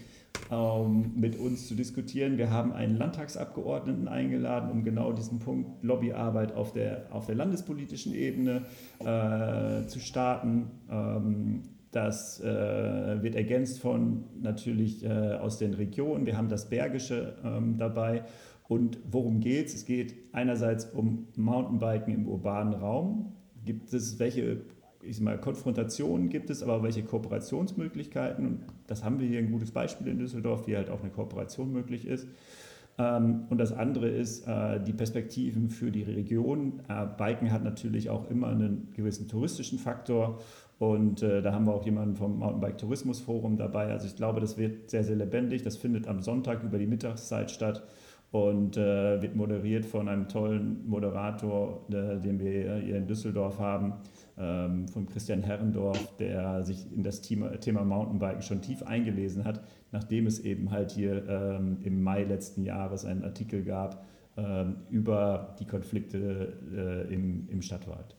[1.15, 2.37] mit uns zu diskutieren.
[2.37, 8.13] Wir haben einen Landtagsabgeordneten eingeladen, um genau diesen Punkt Lobbyarbeit auf der, auf der landespolitischen
[8.13, 8.65] Ebene
[8.99, 10.69] äh, zu starten.
[10.91, 16.25] Ähm, das äh, wird ergänzt von natürlich äh, aus den Regionen.
[16.25, 18.23] Wir haben das Bergische ähm, dabei.
[18.67, 19.75] Und worum geht es?
[19.75, 23.33] Es geht einerseits um Mountainbiken im urbanen Raum.
[23.63, 24.61] Gibt es welche
[25.05, 28.45] ich sag mal, Konfrontationen gibt es, aber welche Kooperationsmöglichkeiten?
[28.45, 31.71] Und das haben wir hier ein gutes Beispiel in Düsseldorf, wie halt auch eine Kooperation
[31.71, 32.27] möglich ist.
[32.97, 36.81] Ähm, und das andere ist äh, die Perspektiven für die Region.
[36.87, 40.39] Äh, Biken hat natürlich auch immer einen gewissen touristischen Faktor.
[40.79, 43.87] Und äh, da haben wir auch jemanden vom Mountainbike Tourismus Forum dabei.
[43.91, 45.63] Also ich glaube, das wird sehr, sehr lebendig.
[45.63, 47.83] Das findet am Sonntag über die Mittagszeit statt
[48.31, 53.93] und wird moderiert von einem tollen Moderator, den wir hier in Düsseldorf haben,
[54.37, 59.63] ähm, von Christian Herrendorf, der sich in das Thema, Thema Mountainbiken schon tief eingelesen hat,
[59.91, 65.55] nachdem es eben halt hier ähm, im Mai letzten Jahres einen Artikel gab ähm, über
[65.59, 68.15] die Konflikte äh, im, im Stadtwald.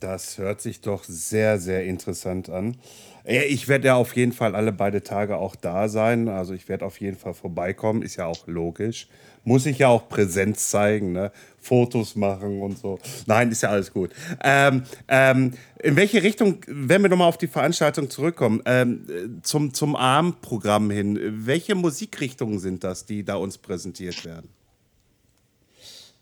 [0.00, 2.76] Das hört sich doch sehr, sehr interessant an.
[3.24, 6.28] Ich werde ja auf jeden Fall alle beide Tage auch da sein.
[6.28, 9.08] Also ich werde auf jeden Fall vorbeikommen, ist ja auch logisch.
[9.44, 11.32] Muss ich ja auch Präsenz zeigen, ne?
[11.60, 12.98] Fotos machen und so.
[13.26, 14.10] Nein, ist ja alles gut.
[14.42, 19.96] Ähm, ähm, in welche Richtung, wenn wir nochmal auf die Veranstaltung zurückkommen, ähm, zum, zum
[19.96, 24.48] ARM-Programm hin, welche Musikrichtungen sind das, die da uns präsentiert werden?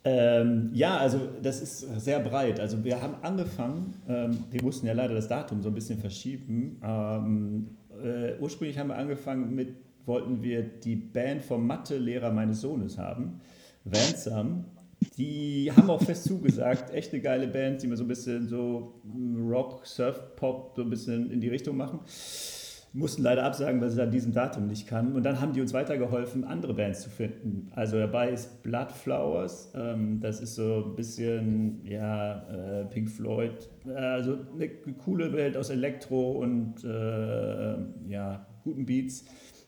[0.03, 2.59] Ähm, ja, also das ist sehr breit.
[2.59, 6.81] Also wir haben angefangen, ähm, wir mussten ja leider das Datum so ein bisschen verschieben.
[6.83, 9.75] Ähm, äh, ursprünglich haben wir angefangen mit,
[10.07, 13.41] wollten wir die Band vom Mathe-Lehrer meines Sohnes haben,
[13.85, 14.65] Vansam.
[15.17, 19.01] Die haben auch fest zugesagt, echt eine geile Band, die wir so ein bisschen so
[19.49, 22.01] Rock, Surf, Pop so ein bisschen in die Richtung machen
[22.93, 25.15] mussten leider absagen, weil sie an diesem Datum nicht kann.
[25.15, 27.71] Und dann haben die uns weitergeholfen, andere Bands zu finden.
[27.75, 33.93] Also dabei ist Bloodflowers, ähm, das ist so ein bisschen, ja, äh, Pink Floyd, äh,
[33.93, 37.77] also eine coole Welt aus Elektro und äh,
[38.09, 39.25] ja, guten Beats.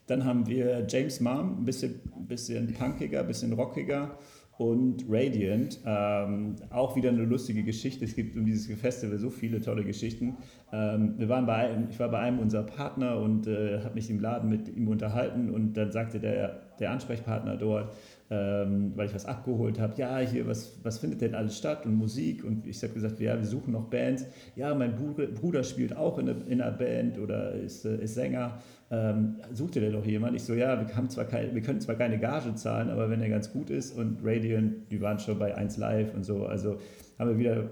[0.08, 4.18] Dann haben wir James Mom, ein bisschen, bisschen punkiger, ein bisschen rockiger
[4.62, 5.80] und Radiant.
[5.84, 8.04] Ähm, auch wieder eine lustige Geschichte.
[8.04, 10.36] Es gibt um dieses Festival so viele tolle Geschichten.
[10.72, 14.08] Ähm, wir waren bei einem, ich war bei einem unserer Partner und äh, habe mich
[14.08, 17.92] im Laden mit ihm unterhalten und dann sagte der, der Ansprechpartner dort,
[18.30, 21.94] ähm, weil ich was abgeholt habe, ja, hier, was, was findet denn alles statt und
[21.94, 22.44] Musik?
[22.44, 24.24] Und ich habe gesagt, ja, wir suchen noch Bands.
[24.56, 28.58] Ja, mein Bruder, spielt auch in, eine, in einer Band oder ist, äh, ist Sänger.
[28.90, 30.36] Ähm, sucht ihr denn doch jemand?
[30.36, 33.20] Ich so, ja, wir, haben zwar kein, wir können zwar keine Gage zahlen, aber wenn
[33.20, 36.78] er ganz gut ist und Radiant, die waren schon bei 1 Live und so, also
[37.18, 37.70] haben wir wieder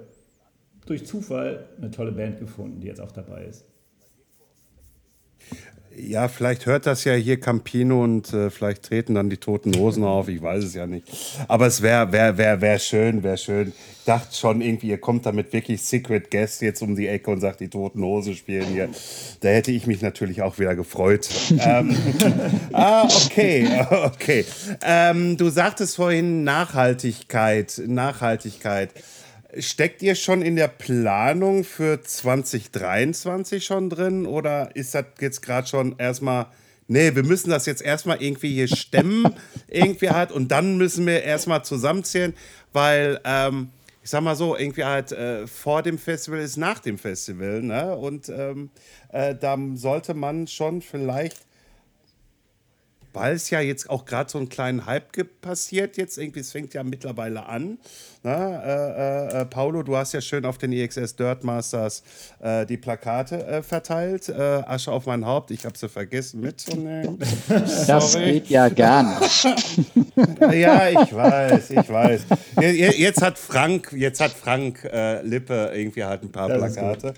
[0.86, 3.69] durch Zufall eine tolle Band gefunden, die jetzt auch dabei ist.
[6.06, 10.04] Ja, vielleicht hört das ja hier Campino und äh, vielleicht treten dann die Toten Hosen
[10.04, 10.28] auf.
[10.28, 11.06] Ich weiß es ja nicht.
[11.48, 13.68] Aber es wäre wär, wär, wär schön, wäre schön.
[13.98, 17.40] Ich dachte schon irgendwie, ihr kommt damit wirklich Secret Guest jetzt um die Ecke und
[17.40, 18.88] sagt, die Toten Hosen spielen hier.
[19.40, 21.28] Da hätte ich mich natürlich auch wieder gefreut.
[21.58, 21.96] ähm,
[22.72, 24.44] ah, okay, okay.
[24.82, 28.90] Ähm, du sagtest vorhin Nachhaltigkeit, Nachhaltigkeit.
[29.58, 35.66] Steckt ihr schon in der Planung für 2023 schon drin oder ist das jetzt gerade
[35.66, 36.46] schon erstmal,
[36.86, 39.34] nee, wir müssen das jetzt erstmal irgendwie hier stemmen,
[39.68, 42.34] irgendwie halt und dann müssen wir erstmal zusammenzählen,
[42.72, 43.70] weil, ähm,
[44.02, 47.94] ich sag mal so, irgendwie halt äh, vor dem Festival ist nach dem Festival, ne?
[47.96, 48.70] Und ähm,
[49.12, 51.38] äh, da sollte man schon vielleicht
[53.12, 56.74] weil es ja jetzt auch gerade so einen kleinen Hype passiert jetzt irgendwie, es fängt
[56.74, 57.78] ja mittlerweile an.
[58.22, 62.02] Na, äh, äh, äh Paulo, du hast ja schön auf den EXS Dirt Masters
[62.40, 64.28] äh, die Plakate äh, verteilt.
[64.28, 67.18] Äh, Asche auf mein Haupt, ich habe sie vergessen mitzunehmen.
[67.86, 69.44] Das geht ja gar nicht.
[70.52, 72.26] ja, ich weiß, ich weiß.
[72.60, 74.88] Jetzt hat Frank, jetzt hat Frank
[75.22, 77.14] Lippe irgendwie halt ein paar das Plakate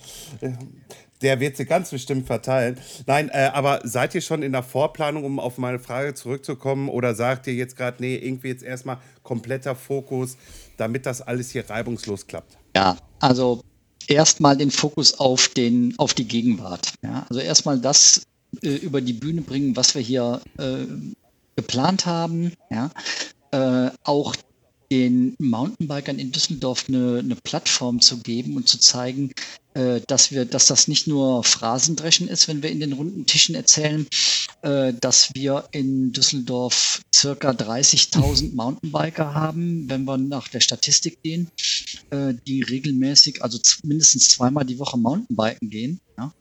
[1.23, 2.79] der wird sie ganz bestimmt verteilen.
[3.07, 7.15] Nein, äh, aber seid ihr schon in der Vorplanung, um auf meine Frage zurückzukommen, oder
[7.15, 10.37] sagt ihr jetzt gerade, nee, irgendwie jetzt erstmal kompletter Fokus,
[10.77, 12.57] damit das alles hier reibungslos klappt?
[12.75, 13.63] Ja, also
[14.09, 16.93] erstmal den Fokus auf, den, auf die Gegenwart.
[17.03, 17.27] Ja?
[17.29, 18.23] Also erstmal das
[18.63, 20.85] äh, über die Bühne bringen, was wir hier äh,
[21.57, 22.53] geplant haben.
[22.71, 22.91] Ja?
[23.53, 24.35] Äh, auch
[24.93, 29.33] den Mountainbikern in Düsseldorf eine, eine Plattform zu geben und zu zeigen,
[29.73, 33.55] äh, dass wir, dass das nicht nur Phrasendreschen ist, wenn wir in den runden Tischen
[33.55, 34.07] erzählen,
[34.61, 41.51] äh, dass wir in Düsseldorf circa 30.000 Mountainbiker haben, wenn wir nach der Statistik gehen,
[42.11, 46.01] äh, die regelmäßig, also mindestens zweimal die Woche Mountainbiken gehen.
[46.19, 46.35] Ja?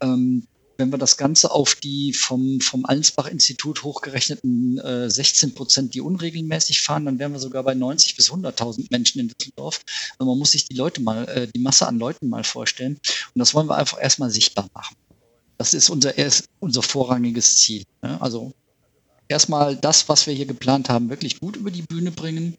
[0.00, 6.00] Ähm, wenn wir das Ganze auf die vom, vom Allensbach-Institut hochgerechneten äh, 16 Prozent, die
[6.00, 9.82] unregelmäßig fahren, dann wären wir sogar bei 90 bis 100.000 Menschen in Düsseldorf.
[10.18, 12.98] Also man muss sich die Leute mal, äh, die Masse an Leuten mal vorstellen.
[13.34, 14.96] Und das wollen wir einfach erstmal sichtbar machen.
[15.58, 17.84] Das ist unser, erst, unser vorrangiges Ziel.
[18.02, 18.20] Ne?
[18.20, 18.52] Also
[19.28, 22.56] erstmal das, was wir hier geplant haben, wirklich gut über die Bühne bringen.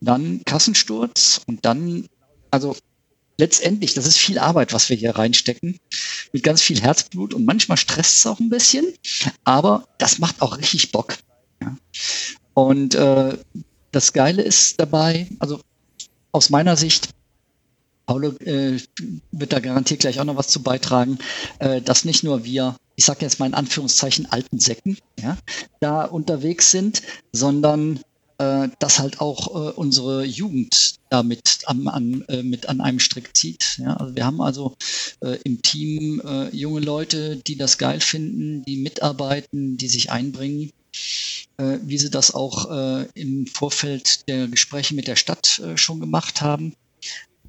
[0.00, 2.06] Dann Kassensturz und dann,
[2.50, 2.76] also
[3.36, 5.78] letztendlich, das ist viel Arbeit, was wir hier reinstecken,
[6.32, 8.86] mit ganz viel Herzblut und manchmal stresst es auch ein bisschen,
[9.44, 11.16] aber das macht auch richtig Bock.
[11.60, 11.76] Ja.
[12.54, 13.36] Und äh,
[13.92, 15.60] das Geile ist dabei, also
[16.32, 17.10] aus meiner Sicht,
[18.06, 18.78] Paulo äh,
[19.32, 21.18] wird da garantiert gleich auch noch was zu beitragen,
[21.58, 25.38] äh, dass nicht nur wir, ich sage jetzt mal in Anführungszeichen alten Säcken, ja,
[25.80, 28.00] da unterwegs sind, sondern
[28.38, 33.36] äh, dass halt auch äh, unsere Jugend damit an, an, äh, mit an einem Strick
[33.36, 33.78] zieht.
[33.78, 33.96] Ja?
[33.96, 34.76] Also wir haben also
[35.20, 40.70] äh, im Team äh, junge Leute, die das geil finden, die mitarbeiten, die sich einbringen,
[41.58, 46.74] äh, wie sie das auch im Vorfeld der Gespräche mit der Stadt schon gemacht haben.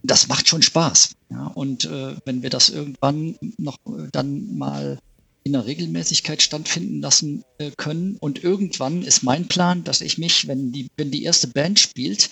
[0.03, 1.15] das macht schon Spaß.
[1.31, 4.99] Ja, und äh, wenn wir das irgendwann noch äh, dann mal
[5.45, 8.17] in der Regelmäßigkeit stattfinden lassen äh, können.
[8.19, 12.31] Und irgendwann ist mein Plan, dass ich mich, wenn die, wenn die erste Band spielt,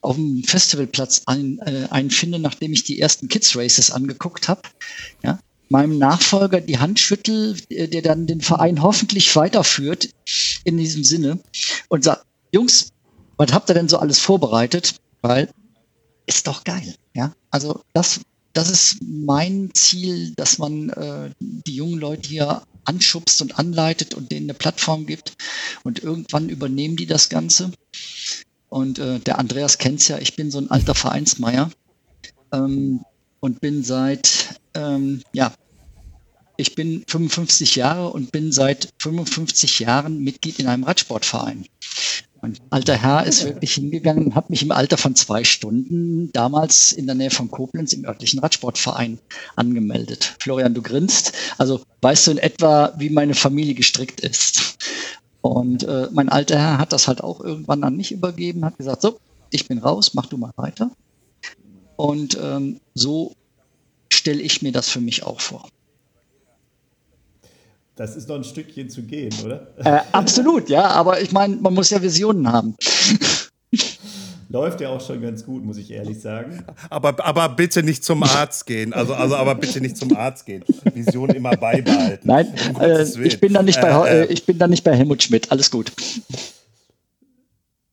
[0.00, 4.62] auf dem Festivalplatz ein, äh, einfinde, nachdem ich die ersten Kids Races angeguckt habe.
[5.24, 10.10] Ja, meinem Nachfolger die Hand schüttel, äh, der dann den Verein hoffentlich weiterführt
[10.62, 11.40] in diesem Sinne
[11.88, 12.92] und sagt, Jungs,
[13.36, 14.94] was habt ihr denn so alles vorbereitet?
[15.22, 15.50] Weil
[16.26, 16.94] ist doch geil.
[17.14, 18.20] Ja, also das
[18.54, 24.30] das ist mein Ziel, dass man äh, die jungen Leute hier anschubst und anleitet und
[24.30, 25.34] denen eine Plattform gibt.
[25.82, 27.72] Und irgendwann übernehmen die das Ganze.
[28.68, 31.70] Und äh, der Andreas kennt's ja, ich bin so ein alter Vereinsmeier
[32.52, 33.04] ähm,
[33.40, 35.52] und bin seit, ähm, ja,
[36.56, 41.66] ich bin 55 Jahre und bin seit 55 Jahren Mitglied in einem Radsportverein.
[42.44, 46.92] Mein alter Herr ist wirklich hingegangen und hat mich im Alter von zwei Stunden damals
[46.92, 49.18] in der Nähe von Koblenz im örtlichen Radsportverein
[49.56, 50.36] angemeldet.
[50.40, 51.32] Florian, du grinst.
[51.56, 54.76] Also weißt du in etwa, wie meine Familie gestrickt ist.
[55.40, 59.00] Und äh, mein alter Herr hat das halt auch irgendwann an mich übergeben, hat gesagt,
[59.00, 60.90] so, ich bin raus, mach du mal weiter.
[61.96, 63.34] Und ähm, so
[64.12, 65.66] stelle ich mir das für mich auch vor.
[67.96, 69.68] Das ist noch ein Stückchen zu gehen, oder?
[69.76, 72.74] Äh, absolut, ja, aber ich meine, man muss ja Visionen haben.
[74.48, 76.64] Läuft ja auch schon ganz gut, muss ich ehrlich sagen.
[76.90, 78.92] Aber, aber bitte nicht zum Arzt gehen.
[78.92, 80.64] Also, also aber bitte nicht zum Arzt gehen.
[80.92, 82.26] Vision immer beibehalten.
[82.26, 85.22] Nein, äh, ich, bin da nicht bei, äh, äh, ich bin da nicht bei Helmut
[85.22, 85.50] Schmidt.
[85.50, 85.92] Alles gut.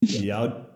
[0.02, 0.68] Ja,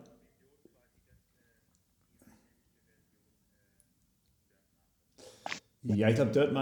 [5.94, 6.52] Ja, ich glaube, Dirt,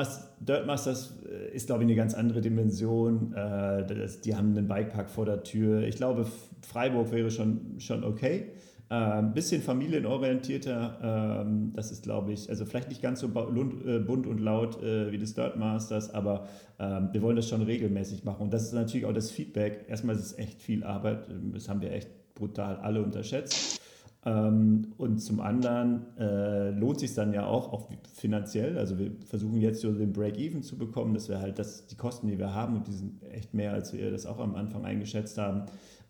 [0.40, 3.32] Dirt, Masters äh, ist, glaube ich, eine ganz andere Dimension.
[3.32, 3.86] Äh,
[4.24, 5.82] die haben einen Bikepark vor der Tür.
[5.82, 6.26] Ich glaube,
[6.62, 8.50] Freiburg wäre schon, schon okay.
[8.90, 11.42] Ein ähm, bisschen familienorientierter.
[11.42, 15.18] Ähm, das ist, glaube ich, also vielleicht nicht ganz so äh, bunt und laut wie
[15.18, 16.46] das Dirt Masters, aber
[16.78, 18.42] ähm, wir wollen das schon regelmäßig machen.
[18.42, 19.86] Und das ist natürlich auch das Feedback.
[19.88, 21.26] Erstmal ist es echt viel Arbeit.
[21.52, 23.80] Das haben wir echt brutal alle unterschätzt.
[24.26, 28.78] Ähm, und zum anderen äh, lohnt sich dann ja auch, auch finanziell.
[28.78, 32.28] Also wir versuchen jetzt so den Break-Even zu bekommen, dass wir halt das, die Kosten,
[32.28, 35.36] die wir haben, und die sind echt mehr, als wir das auch am Anfang eingeschätzt
[35.36, 35.66] haben,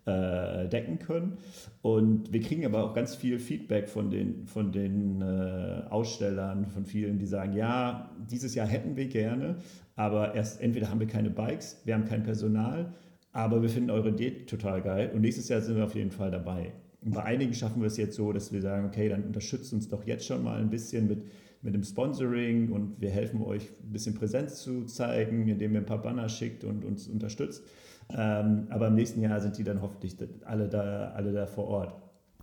[0.06, 1.38] äh, decken können.
[1.82, 6.84] Und wir kriegen aber auch ganz viel Feedback von den, von den äh, Ausstellern, von
[6.84, 9.56] vielen, die sagen, ja, dieses Jahr hätten wir gerne,
[9.96, 12.92] aber erst entweder haben wir keine Bikes, wir haben kein Personal,
[13.32, 16.30] aber wir finden eure Idee total geil und nächstes Jahr sind wir auf jeden Fall
[16.30, 16.72] dabei.
[17.04, 20.06] Bei einigen schaffen wir es jetzt so, dass wir sagen, okay, dann unterstützt uns doch
[20.06, 21.24] jetzt schon mal ein bisschen mit,
[21.62, 25.86] mit dem Sponsoring und wir helfen euch ein bisschen Präsenz zu zeigen, indem ihr ein
[25.86, 27.62] paar Banner schickt und uns unterstützt.
[28.10, 31.94] Ähm, aber im nächsten Jahr sind die dann hoffentlich alle da, alle da vor Ort.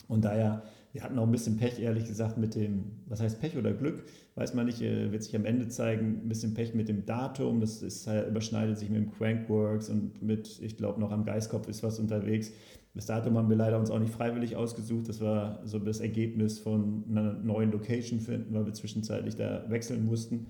[0.07, 3.57] Und daher, wir hatten auch ein bisschen Pech, ehrlich gesagt, mit dem, was heißt Pech
[3.57, 4.03] oder Glück,
[4.35, 7.61] weiß man nicht, äh, wird sich am Ende zeigen, ein bisschen Pech mit dem Datum,
[7.61, 11.83] das ist, überschneidet sich mit dem Crankworks und mit, ich glaube, noch am Geistkopf ist
[11.83, 12.51] was unterwegs.
[12.93, 15.07] Bis dato haben wir leider uns auch nicht freiwillig ausgesucht.
[15.07, 20.05] Das war so das Ergebnis von einer neuen Location finden, weil wir zwischenzeitlich da wechseln
[20.05, 20.47] mussten.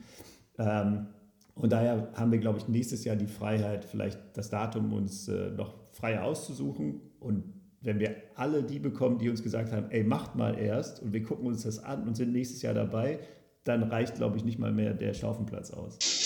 [0.57, 1.07] Ähm,
[1.53, 5.51] und daher haben wir, glaube ich, nächstes Jahr die Freiheit, vielleicht das Datum uns äh,
[5.51, 7.01] noch freier auszusuchen.
[7.19, 7.43] Und
[7.81, 11.21] wenn wir alle die bekommen, die uns gesagt haben, ey, macht mal erst und wir
[11.23, 13.19] gucken uns das an und sind nächstes Jahr dabei,
[13.63, 16.20] dann reicht, glaube ich, nicht mal mehr der Schlaufenplatz aus.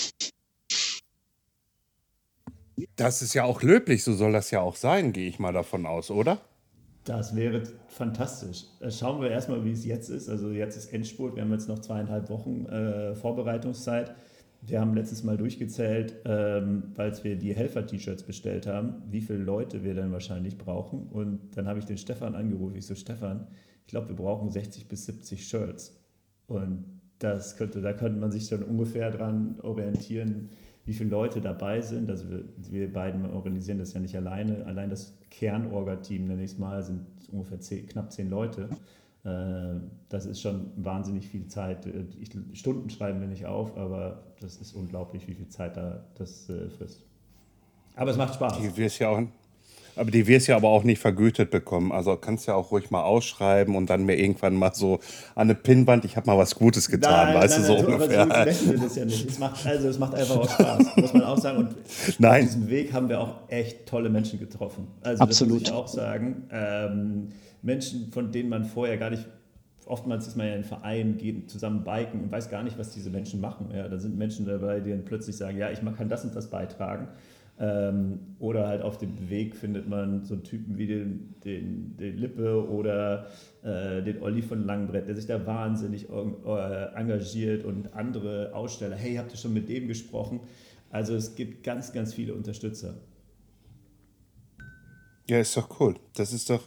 [2.96, 5.84] Das ist ja auch löblich, so soll das ja auch sein, gehe ich mal davon
[5.86, 6.40] aus, oder?
[7.04, 8.64] Das wäre fantastisch.
[8.80, 10.28] Äh, schauen wir erstmal, wie es jetzt ist.
[10.28, 14.14] Also jetzt ist Endspurt, wir haben jetzt noch zweieinhalb Wochen äh, Vorbereitungszeit.
[14.62, 19.84] Wir haben letztes Mal durchgezählt, ähm, als wir die Helfer-T-Shirts bestellt haben, wie viele Leute
[19.84, 21.06] wir dann wahrscheinlich brauchen.
[21.06, 22.74] Und dann habe ich den Stefan angerufen.
[22.74, 23.46] Ich so, Stefan,
[23.82, 26.00] ich glaube, wir brauchen 60 bis 70 Shirts.
[26.48, 30.50] Und das könnte, da könnte man sich dann ungefähr dran orientieren,
[30.86, 32.08] wie viele Leute dabei sind.
[32.08, 34.64] Also wir, wir beiden organisieren das ja nicht alleine.
[34.66, 38.68] Allein das Kernorga-Team, nenne ich es mal, sind ungefähr zehn, knapp zehn Leute.
[39.24, 41.86] Äh, das ist schon wahnsinnig viel Zeit.
[42.20, 46.48] Ich, Stunden schreiben wir nicht auf, aber das ist unglaublich, wie viel Zeit da das
[46.48, 47.02] äh, frisst.
[47.96, 48.58] Aber es macht Spaß.
[48.58, 49.22] Die wirst ja auch,
[49.96, 51.92] aber die wirst ja aber auch nicht vergütet bekommen.
[51.92, 55.00] Also kannst ja auch ruhig mal ausschreiben und dann mir irgendwann mal so
[55.34, 57.92] an eine Pinnwand, ich habe mal was Gutes getan, nein, weißt nein, du, so nein,
[57.94, 58.20] ungefähr.
[58.22, 59.28] Aber so das ja nicht.
[59.28, 61.58] Es macht, also es macht einfach auch Spaß, muss man auch sagen.
[61.58, 61.76] Und
[62.18, 62.44] nein.
[62.44, 64.88] auf diesem Weg haben wir auch echt tolle Menschen getroffen.
[65.02, 65.62] Also Absolut.
[65.62, 66.44] das muss ich auch sagen.
[66.50, 67.28] Ähm,
[67.62, 69.26] Menschen, von denen man vorher gar nicht
[69.86, 73.08] oftmals ist man ja in Vereinen, geht zusammen biken und weiß gar nicht, was diese
[73.08, 73.70] Menschen machen.
[73.72, 76.50] Ja, da sind Menschen dabei, die dann plötzlich sagen, ja, ich kann das und das
[76.50, 77.08] beitragen.
[77.58, 82.68] Ähm, oder halt auf dem Weg findet man so Typen wie den, den, den Lippe
[82.68, 83.28] oder
[83.62, 89.16] äh, den Olli von Langbrett, der sich da wahnsinnig äh, engagiert und andere Aussteller, hey,
[89.16, 90.40] habt ihr schon mit dem gesprochen?
[90.90, 92.94] Also es gibt ganz, ganz viele Unterstützer.
[95.28, 95.96] Ja, ist doch cool.
[96.14, 96.62] Das ist doch,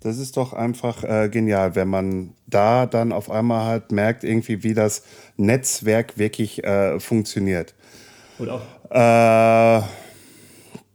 [0.00, 4.64] das ist doch einfach äh, genial, wenn man da dann auf einmal halt merkt, irgendwie,
[4.64, 5.04] wie das
[5.36, 7.74] Netzwerk wirklich äh, funktioniert.
[8.38, 9.82] Und auch, Äh,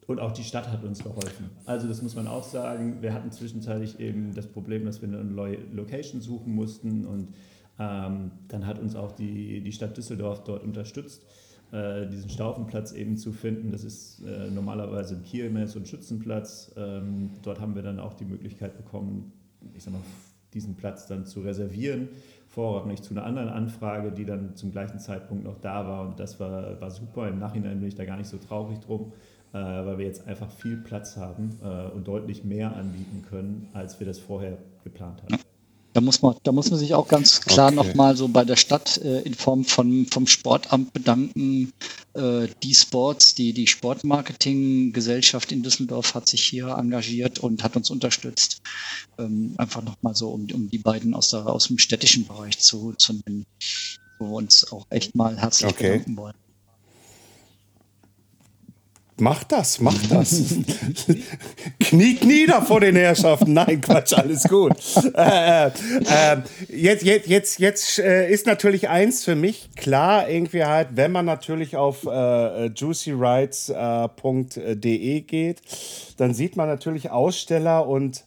[0.08, 1.50] und auch die Stadt hat uns geholfen.
[1.66, 3.02] Also das muss man auch sagen.
[3.02, 7.36] Wir hatten zwischenzeitlich eben das Problem, dass wir eine neue Location suchen mussten und
[7.80, 11.24] ähm, dann hat uns auch die, die Stadt Düsseldorf dort unterstützt
[11.72, 13.72] äh, diesen Staufenplatz eben zu finden.
[13.72, 16.74] Das ist äh, normalerweise in Kiel mehr so ein Schützenplatz.
[16.78, 19.34] Ähm, dort haben wir dann auch die Möglichkeit bekommen,
[19.74, 20.02] ich sag mal,
[20.54, 22.08] diesen Platz dann zu reservieren,
[22.48, 26.08] vorrangig zu einer anderen Anfrage, die dann zum gleichen Zeitpunkt noch da war.
[26.08, 27.28] Und das war, war super.
[27.28, 29.12] Im Nachhinein bin ich da gar nicht so traurig drum,
[29.52, 34.08] weil wir jetzt einfach viel Platz haben äh, und deutlich mehr anbieten können, als wir
[34.08, 35.38] das vorher geplant haben.
[35.94, 37.76] Da muss man, da muss man sich auch ganz klar Okay.
[37.88, 41.72] nochmal so bei der Stadt äh, in Form von, vom Sportamt bedanken.
[42.14, 47.90] Äh, die Sports, die, die Sportmarketing-Gesellschaft in Düsseldorf hat sich hier engagiert und hat uns
[47.90, 48.60] unterstützt.
[49.18, 52.94] Ähm, einfach nochmal so, um, um die beiden aus, der, aus dem städtischen Bereich zu,
[52.94, 53.46] zu nennen,
[54.20, 55.84] wo wir uns auch echt mal herzlich Okay.
[55.84, 56.36] bedanken wollen.
[59.20, 60.54] Mach das, mach das.
[61.80, 63.54] Kniet nieder vor den Herrschaften.
[63.54, 64.74] Nein, Quatsch, alles gut.
[65.16, 66.38] Äh, äh, äh,
[66.70, 71.26] jetzt jetzt, jetzt, jetzt äh, ist natürlich eins für mich klar, irgendwie halt, wenn man
[71.26, 75.62] natürlich auf äh, juicyrights.de geht,
[76.18, 78.24] dann sieht man natürlich Aussteller und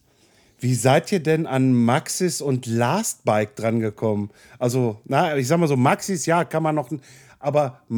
[0.58, 4.30] wie seid ihr denn an Maxis und Lastbike drangekommen?
[4.58, 6.90] Also, na, ich sag mal so, Maxis, ja, kann man noch.
[7.42, 7.94] Aber äh,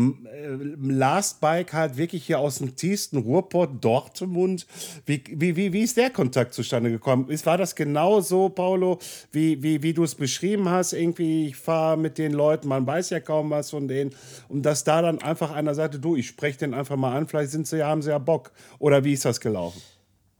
[0.80, 4.66] Lastbike halt wirklich hier aus dem tiefsten Ruhrport, Dortmund.
[5.04, 7.28] Wie, wie, wie, wie ist der Kontakt zustande gekommen?
[7.28, 9.00] Ist, war das genau so, Paulo,
[9.32, 10.92] wie, wie, wie du es beschrieben hast?
[10.92, 14.12] Irgendwie, ich fahre mit den Leuten, man weiß ja kaum was von denen.
[14.48, 17.50] Und dass da dann einfach einer sagte, du, ich spreche den einfach mal an, vielleicht
[17.50, 18.52] sind sie haben sie ja Bock.
[18.78, 19.82] Oder wie ist das gelaufen?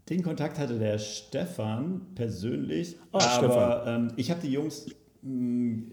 [0.09, 4.87] Den Kontakt hatte der Stefan persönlich, Ah, aber ähm, ich habe die Jungs,
[5.23, 5.85] mh,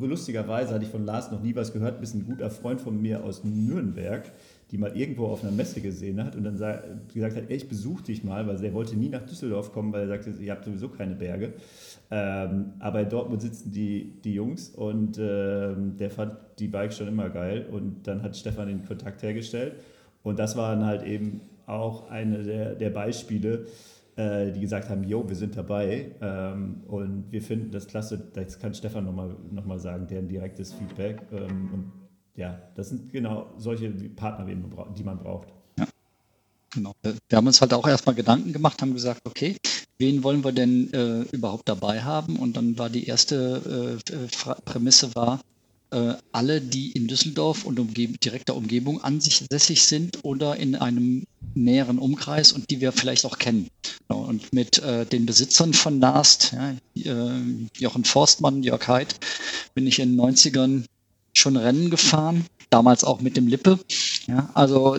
[0.00, 3.24] lustigerweise hatte ich von Lars noch nie was gehört, bis ein guter Freund von mir
[3.24, 4.30] aus Nürnberg,
[4.70, 6.82] die mal irgendwo auf einer Messe gesehen hat und dann sa-
[7.12, 10.02] gesagt hat, ey, ich besuche dich mal, weil er wollte nie nach Düsseldorf kommen, weil
[10.02, 11.52] er sagte, ihr habt sowieso keine Berge.
[12.10, 17.08] Ähm, aber in Dortmund sitzen die, die Jungs und ähm, der fand die Bikes schon
[17.08, 19.74] immer geil und dann hat Stefan den Kontakt hergestellt
[20.22, 23.66] und das waren halt eben auch eine der, der Beispiele,
[24.16, 28.18] äh, die gesagt haben, jo, wir sind dabei ähm, und wir finden das klasse.
[28.32, 31.22] Das kann Stefan nochmal noch mal sagen, deren direktes Feedback.
[31.32, 31.92] Ähm, und
[32.36, 35.44] ja, das sind genau solche Partner, die man braucht.
[35.44, 35.48] Braucht.
[36.74, 36.92] Genau.
[37.02, 39.56] Wir haben uns halt auch erstmal Gedanken gemacht, haben gesagt, okay,
[39.98, 42.36] wen wollen wir denn äh, überhaupt dabei haben?
[42.36, 45.40] Und dann war die erste äh, äh, Prämisse war,
[45.90, 51.24] äh, alle, die in Düsseldorf und umgeb direkter Umgebung ansässig sind oder in einem
[51.54, 53.68] näheren Umkreis und die wir vielleicht auch kennen.
[54.08, 54.22] Genau.
[54.24, 56.54] Und mit äh, den Besitzern von Last,
[56.94, 57.42] ja, äh,
[57.78, 59.14] Jochen Forstmann, Jörg Heid,
[59.74, 60.84] bin ich in den 90ern
[61.32, 63.78] schon Rennen gefahren, damals auch mit dem Lippe.
[64.26, 64.98] Ja, also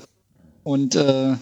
[0.66, 1.36] und äh,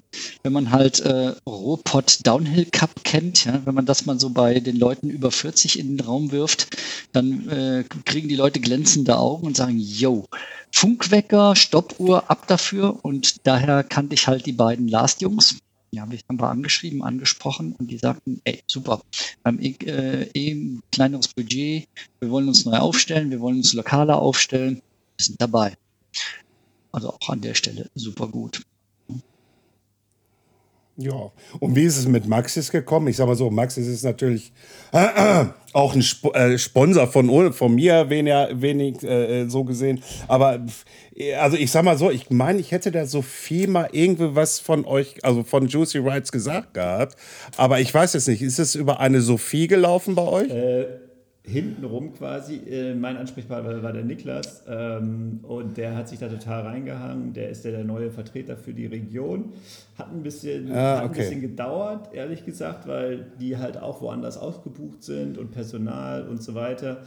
[0.44, 4.60] wenn man halt äh, Robot Downhill Cup kennt, ja, wenn man das mal so bei
[4.60, 6.76] den Leuten über 40 in den Raum wirft,
[7.14, 10.26] dann äh, kriegen die Leute glänzende Augen und sagen, yo,
[10.74, 13.00] Funkwecker, Stoppuhr, ab dafür.
[13.06, 15.58] Und daher kannte ich halt die beiden Last-Jungs.
[15.94, 19.04] Die habe ich ein paar angeschrieben, angesprochen und die sagten, ey, super,
[19.44, 21.88] wir haben eh, äh, eh ein kleineres Budget,
[22.20, 24.82] wir wollen uns neu aufstellen, wir wollen uns lokaler aufstellen,
[25.16, 25.78] wir sind dabei.
[26.92, 28.64] Also auch an der Stelle super gut.
[30.96, 33.08] Ja, und wie ist es mit Maxis gekommen?
[33.08, 34.54] Ich sag mal so, Maxis ist natürlich
[35.74, 40.04] auch ein Sp äh, Sponsor von, von mir, weniger, wenig äh, so gesehen.
[40.28, 40.86] Aber pf,
[41.40, 44.86] also ich sag mal so, ich meine, ich hätte der Sophie mal irgendwie was von
[44.86, 47.16] euch, also von Juicy Rights gesagt gehabt.
[47.58, 50.52] Aber ich weiß jetzt nicht, ist es über eine Sophie gelaufen bei euch?
[51.46, 56.62] Hintenrum quasi, äh, mein Ansprechpartner war der Niklas ähm, und der hat sich da total
[56.62, 57.34] reingehangen.
[57.34, 59.52] Der ist ja der neue Vertreter für die Region.
[59.98, 61.20] Hat ein bisschen, Ah, hat ein okay.
[61.20, 66.56] bisschen gedauert, ehrlich gesagt, weil die halt auch woanders ausgebucht sind und Personal und so
[66.56, 67.02] weiter.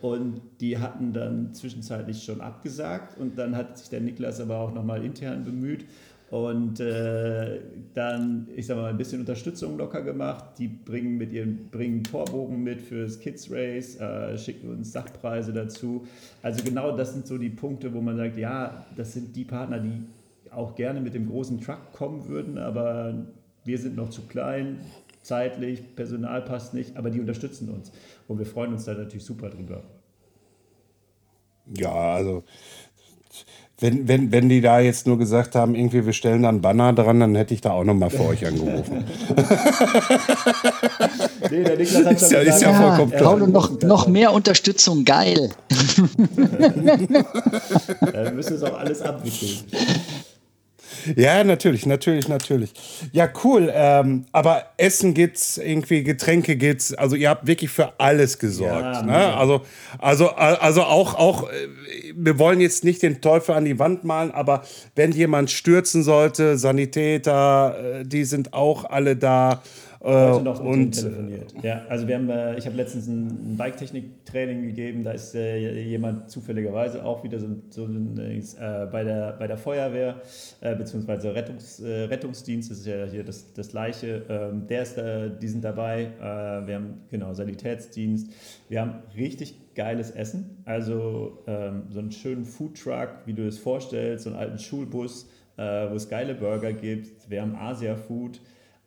[0.00, 4.72] Und die hatten dann zwischenzeitlich schon abgesagt und dann hat sich der Niklas aber auch
[4.74, 5.84] nochmal intern bemüht
[6.32, 7.60] und äh,
[7.92, 10.46] dann, ich sag mal, ein bisschen Unterstützung locker gemacht.
[10.56, 16.06] Die bringen mit ihren bringen Torbogen mit fürs Kids Race, äh, schicken uns Sachpreise dazu.
[16.42, 19.78] Also genau das sind so die Punkte, wo man sagt, ja, das sind die Partner,
[19.78, 20.04] die
[20.50, 23.26] auch gerne mit dem großen Truck kommen würden, aber
[23.66, 24.80] wir sind noch zu klein,
[25.20, 27.92] zeitlich, Personal passt nicht, aber die unterstützen uns.
[28.26, 29.82] Und wir freuen uns da natürlich super drüber.
[31.76, 32.42] Ja, also
[33.82, 36.92] wenn, wenn, wenn die da jetzt nur gesagt haben, irgendwie wir stellen da einen Banner
[36.92, 39.02] dran, dann hätte ich da auch nochmal für euch angerufen.
[41.50, 43.38] nee, der Niklas hat ist, ja, ist ja vollkommen klar.
[43.38, 45.50] Paul, noch, noch mehr Unterstützung, geil.
[48.00, 49.58] ja, wir müssen es auch alles abwickeln.
[51.16, 52.72] Ja, natürlich, natürlich, natürlich.
[53.12, 53.72] Ja, cool.
[53.74, 56.94] Ähm, aber Essen geht's, irgendwie Getränke geht's.
[56.94, 58.82] Also ihr habt wirklich für alles gesorgt.
[58.82, 59.12] Ja, ne?
[59.12, 59.36] mega.
[59.36, 59.62] Also,
[59.98, 61.48] also, also auch, auch.
[61.50, 64.62] äh, Wir wollen jetzt nicht den Teufel an die Wand malen, aber
[64.94, 69.62] wenn jemand stürzen sollte, Sanitäter, äh, die sind auch alle da.
[70.02, 71.54] Äh, Heute noch mit und telefoniert.
[71.62, 76.28] Ja, also wir haben, äh, ich habe letztens ein, Bike-Technik-Training gegeben, da ist äh, jemand
[76.28, 80.20] zufälligerweise auch wieder so, so äh, bei, der, bei der Feuerwehr,
[80.60, 84.98] äh, beziehungsweise Rettungs, äh, Rettungsdienst, das ist ja hier das, das Gleiche, ähm, der ist,
[84.98, 88.32] äh, die sind dabei, äh, wir haben, genau, Sanitätsdienst,
[88.68, 94.24] wir haben richtig geiles Essen, also ähm, so einen schönen Foodtruck, wie du es vorstellst,
[94.24, 95.28] so einen alten Schulbus,
[95.58, 98.40] äh, wo es geile Burger gibt, wir haben Asia-Food,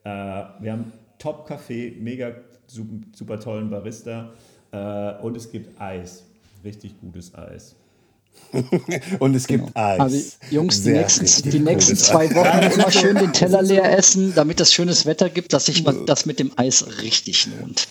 [0.03, 2.35] äh, wir haben Top-Café, mega
[2.67, 4.31] super, tollen Barista
[4.71, 6.23] äh, und es gibt Eis,
[6.63, 7.75] richtig gutes Eis.
[9.19, 9.99] und es gibt Eis.
[9.99, 10.17] Also
[10.51, 12.29] Jungs, die Sehr nächsten, die nächsten zwei.
[12.35, 16.25] Wochen immer schön den Teller leer essen, damit das schönes Wetter gibt, dass sich das
[16.25, 17.87] mit dem Eis richtig lohnt.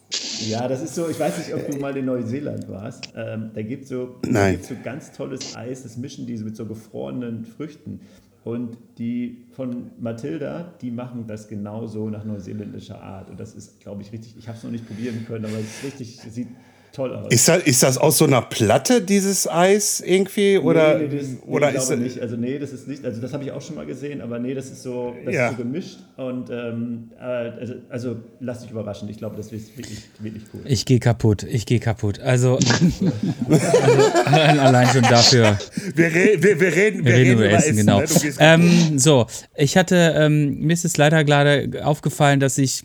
[0.46, 3.08] Ja, das ist so, ich weiß nicht, ob du mal in Neuseeland warst.
[3.16, 7.44] Ähm, da gibt es so, so ganz tolles Eis, das mischen die mit so gefrorenen
[7.44, 8.00] Früchten.
[8.45, 13.30] Und die von Matilda, die machen das genauso nach neuseeländischer Art.
[13.30, 15.78] Und das ist, glaube ich, richtig, ich habe es noch nicht probieren können, aber es
[15.78, 16.49] ist richtig, sieht
[16.95, 17.30] toll aus.
[17.32, 20.57] Ist das, ist das aus so einer Platte, dieses Eis irgendwie?
[20.59, 22.22] Oder, nee, nee, das, nee, oder ich ist glaube das, nicht.
[22.22, 23.05] Also nee, das ist nicht.
[23.05, 25.49] Also das habe ich auch schon mal gesehen, aber nee, das ist so, das Ja.
[25.51, 29.09] ist so gemischt und ähm, äh, also, also lass dich überraschen.
[29.09, 30.61] Ich glaube, das ist wirklich, wirklich cool.
[30.64, 32.20] Ich gehe kaputt, ich gehe kaputt.
[32.20, 32.59] Also,
[33.49, 35.59] also allein, schon dafür.
[35.95, 38.01] wir, re wir, wir reden, Wir reden über Essen, genau.
[38.01, 38.07] ne?
[38.38, 39.26] Ähm, so,
[39.57, 42.84] ich hatte, ähm, mir ist es leider gerade aufgefallen, dass ich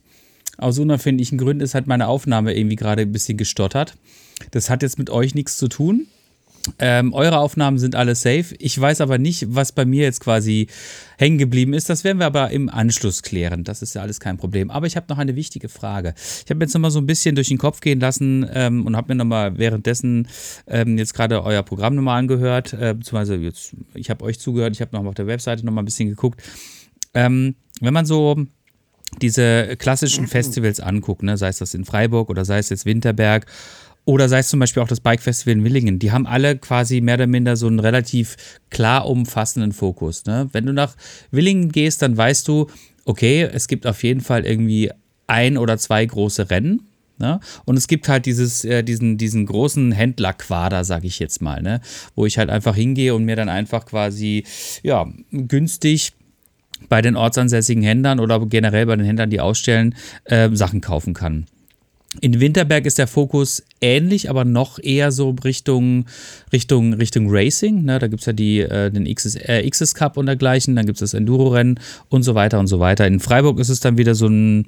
[0.60, 3.95] aus unerfindlichen Gründen ist halt meine Aufnahme irgendwie gerade ein bisschen gestottert.
[4.51, 6.07] Das hat jetzt mit euch nichts zu tun.
[6.78, 8.55] Ähm, eure Aufnahmen sind alle safe.
[8.60, 10.68] Ich weiß aber nicht, was bei mir jetzt quasi
[11.18, 11.89] hängen geblieben ist.
[11.89, 13.64] Das werden wir aber im Anschluss klären.
[13.64, 14.70] Das ist ja alles kein Problem.
[14.70, 16.14] Aber ich habe noch eine wichtige Frage.
[16.18, 18.95] Ich habe mir jetzt nochmal so ein bisschen durch den Kopf gehen lassen ähm, und
[18.95, 20.28] habe mir nochmal währenddessen
[20.68, 22.74] ähm, jetzt gerade euer Programm nochmal angehört.
[22.74, 24.74] Äh, beziehungsweise jetzt, ich habe euch zugehört.
[24.74, 26.41] Ich habe nochmal auf der Webseite nochmal ein bisschen geguckt.
[27.14, 28.36] Ähm, wenn man so
[29.22, 33.45] diese klassischen Festivals anguckt, ne, sei es das in Freiburg oder sei es jetzt Winterberg
[34.05, 37.01] oder sei es zum Beispiel auch das Bike Festival in Willingen, die haben alle quasi
[37.01, 38.38] mehr oder minder so einen relativ
[38.70, 40.26] klar umfassenden Fokus.
[40.26, 40.49] Ne?
[40.51, 40.95] Wenn du nach
[41.32, 42.68] Willingen gehst, dann weißt du,
[43.05, 44.91] okay, es gibt auf jeden Fall irgendwie
[45.28, 46.88] ein oder zwei große Rennen.
[47.20, 47.39] Ne?
[47.66, 51.82] Und es gibt halt dieses, äh, diesen, diesen großen Händlerquader, sage ich jetzt mal, ne?
[52.16, 54.45] wo ich halt einfach hingehe und mir dann einfach quasi
[54.82, 56.14] ja, günstig
[56.88, 61.45] bei den ortsansässigen Händlern oder generell bei den Händlern, die ausstellen, äh, Sachen kaufen kann.
[62.21, 66.05] In Winterberg ist der Fokus ähnlich, aber noch eher so Richtung,
[66.51, 67.84] Richtung, Richtung Racing.
[67.84, 67.99] Ne?
[67.99, 70.95] Da gibt es ja die, äh, den XS, äh, XS Cup und dergleichen, dann gibt
[70.95, 73.05] es das Enduro-Rennen und so weiter und so weiter.
[73.05, 74.65] In Freiburg ist es dann wieder so ein,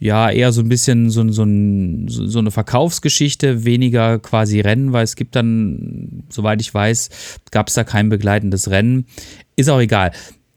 [0.00, 5.04] ja, eher so ein bisschen so, so, ein, so eine Verkaufsgeschichte, weniger quasi Rennen, weil
[5.04, 9.06] es gibt dann, soweit ich weiß, gab es da kein begleitendes Rennen.
[9.54, 10.10] Ist auch egal.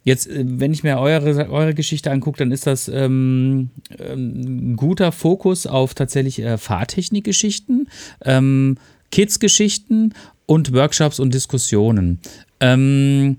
[0.07, 4.75] Jetzt, äh, wenn ich mir eure, eure Geschichte angucke, dann ist das ähm, ähm, ein
[4.77, 7.89] guter Fokus auf tatsächlich äh, Fahrtechnikgeschichten,
[8.23, 8.77] ähm,
[9.11, 10.13] Kids-Geschichten
[10.45, 12.19] und Workshops und Diskussionen.
[12.61, 13.35] Ähm,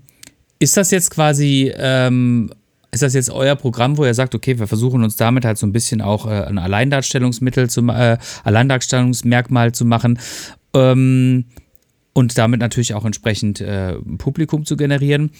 [0.59, 2.51] ist das jetzt quasi, ähm,
[2.91, 5.65] ist das jetzt euer Programm, wo ihr sagt, okay, wir versuchen uns damit halt so
[5.65, 10.19] ein bisschen auch äh, ein Alleindarstellungsmittel zu, ma- äh, Alleindarstellungsmerkmal zu machen
[10.75, 11.45] ähm,
[12.13, 15.31] und damit natürlich auch entsprechend äh, Publikum zu generieren?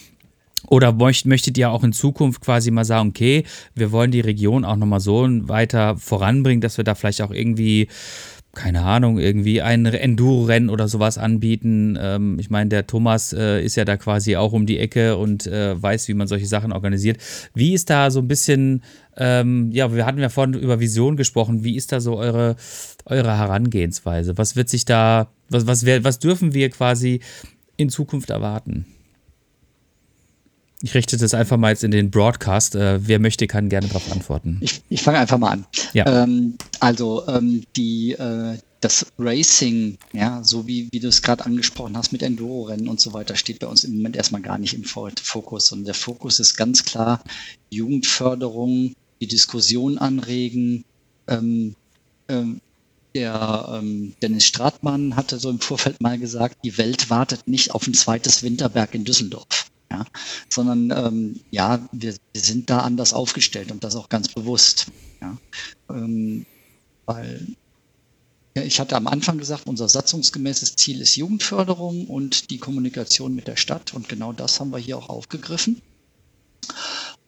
[0.68, 3.44] Oder möcht- möchtet ihr auch in Zukunft quasi mal sagen, okay,
[3.76, 7.88] wir wollen die Region auch nochmal so weiter voranbringen, dass wir da vielleicht auch irgendwie,
[8.54, 11.98] keine Ahnung, irgendwie ein Enduro-Rennen oder sowas anbieten?
[12.00, 15.48] Ähm, ich meine, der Thomas äh, ist ja da quasi auch um die Ecke und
[15.48, 17.20] äh, weiß, wie man solche Sachen organisiert.
[17.54, 18.84] Wie ist da so ein bisschen,
[19.18, 22.58] ähm, ja, wir hatten ja vorhin über Vision gesprochen, wie ist da so eure,
[23.06, 24.38] eure Herangehensweise?
[24.38, 27.22] Was wird sich da, was, was, was dürfen wir quasi
[27.78, 28.86] in Zukunft erwarten?
[30.82, 32.76] Ich richte das einfach mal jetzt in den Broadcast.
[32.76, 34.60] Äh, wer möchte, kann gerne darauf antworten.
[34.62, 35.66] Ich, ich fange einfach mal an.
[35.94, 36.24] Ja.
[36.24, 41.98] Ähm, also ähm, die, äh, das Racing, ja, so wie, wie du es gerade angesprochen
[41.98, 44.86] hast mit Enduro-Rennen und so weiter, steht bei uns im Moment erstmal gar nicht im
[44.86, 45.72] Fokus.
[45.74, 47.22] Und der Fokus ist ganz klar
[47.70, 50.86] Jugendförderung, die Diskussion anregen.
[51.28, 51.76] Ähm,
[52.30, 52.62] ähm,
[53.16, 57.88] der ähm, Dennis Stratmann hatte so im Vorfeld mal gesagt, die Welt wartet nicht auf
[57.88, 59.70] ein zweites Winterberg in Düsseldorf.
[59.92, 60.06] Ja,
[60.50, 64.88] sondern ähm, ja, wir, wir, sind da anders aufgestellt und das auch ganz bewusst.
[65.20, 65.36] Ja,
[65.90, 66.46] ähm,
[67.06, 67.56] weil
[68.56, 73.48] ja, ich hatte am Anfang gesagt, unser satzungsgemäßes Ziel ist Jugendförderung und die Kommunikation mit
[73.48, 75.82] der Stadt und genau das haben wir hier auch aufgegriffen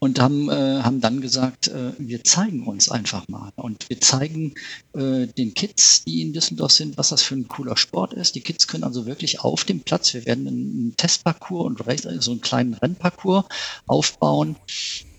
[0.04, 4.56] und haben, äh, haben dann gesagt, äh, wir zeigen uns einfach mal und wir zeigen
[4.94, 8.34] äh, den Kids, die in Düsseldorf sind, was das für ein cooler Sport ist.
[8.34, 12.42] Die Kids können also wirklich auf dem Platz, wir werden einen Testparcours und so einen
[12.42, 13.46] kleinen Rennparcours
[13.86, 14.56] aufbauen,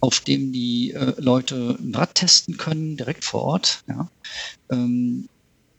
[0.01, 3.85] auf dem die äh, Leute ein Rad testen können, direkt vor Ort.
[3.87, 4.09] Ja.
[4.69, 5.29] Ähm,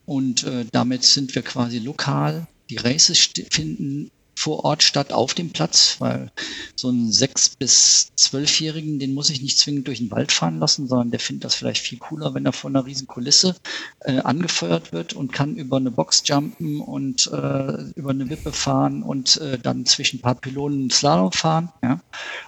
[0.06, 2.48] und äh, damit sind wir quasi lokal.
[2.70, 6.32] Die Races finden vor Ort statt auf dem Platz, weil
[6.76, 10.88] so einen sechs bis zwölfjährigen, den muss ich nicht zwingend durch den Wald fahren lassen,
[10.88, 13.56] sondern der findet das vielleicht viel cooler, wenn er von einer riesen Kulisse
[14.02, 19.04] äh, angefeuert wird und kann über eine Box jumpen und äh, über eine Wippe fahren
[19.04, 21.72] und äh, dann zwischen ein paar Pylonen Slalom fahren.
[21.82, 22.00] Ja?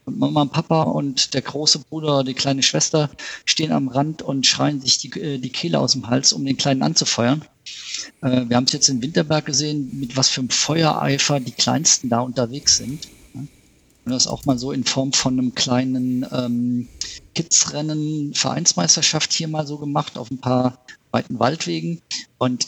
[0.05, 3.09] Und Mama und Papa und der große Bruder, die kleine Schwester
[3.45, 6.57] stehen am Rand und schreien sich die, äh, die Kehle aus dem Hals, um den
[6.57, 7.45] Kleinen anzufeuern.
[8.22, 12.09] Äh, wir haben es jetzt in Winterberg gesehen, mit was für einem Feuereifer die Kleinsten
[12.09, 13.07] da unterwegs sind.
[13.34, 16.88] Und das auch mal so in Form von einem kleinen ähm,
[17.34, 20.78] Kidsrennen, Vereinsmeisterschaft hier mal so gemacht auf ein paar
[21.11, 22.01] weiten Waldwegen.
[22.38, 22.68] Und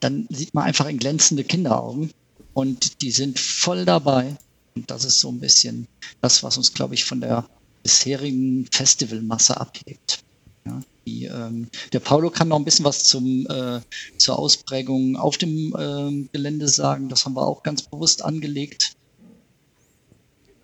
[0.00, 2.10] dann sieht man einfach in glänzende Kinderaugen
[2.54, 4.36] und die sind voll dabei.
[4.74, 5.86] Und das ist so ein bisschen
[6.22, 7.46] das, was uns, glaube ich, von der
[7.82, 10.22] bisherigen Festivalmasse abhebt.
[10.64, 10.80] Ja,
[11.10, 13.80] die, ähm, der Paulo kann noch ein bisschen was zum, äh,
[14.18, 17.08] zur Ausprägung auf dem äh, Gelände sagen.
[17.08, 18.96] Das haben wir auch ganz bewusst angelegt.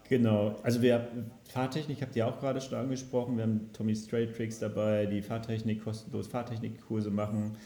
[0.09, 1.09] Genau, also wir
[1.49, 3.37] Fahrtechnik habt ihr auch gerade schon angesprochen.
[3.37, 7.57] Wir haben Tommy Straight Tricks dabei, die Fahrtechnik kostenlos Fahrtechnikkurse machen.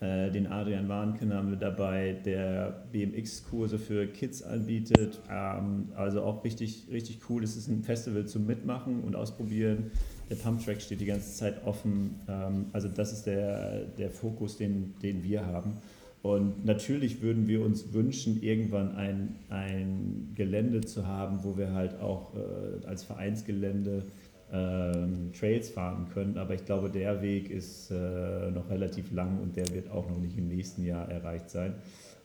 [0.00, 5.20] Äh, den Adrian Warnken haben wir dabei, der BMX-Kurse für Kids anbietet.
[5.28, 7.42] Ähm, also auch richtig, richtig cool.
[7.42, 9.90] Es ist ein Festival zum Mitmachen und Ausprobieren.
[10.30, 12.20] Der Pumptrack steht die ganze Zeit offen.
[12.28, 15.74] Ähm, also das ist der, der Fokus, den, den wir haben.
[16.22, 21.98] Und natürlich würden wir uns wünschen, irgendwann ein, ein Gelände zu haben, wo wir halt
[22.00, 24.04] auch äh, als Vereinsgelände
[24.52, 26.36] ähm, Trails fahren können.
[26.36, 30.18] Aber ich glaube, der Weg ist äh, noch relativ lang und der wird auch noch
[30.18, 31.74] nicht im nächsten Jahr erreicht sein.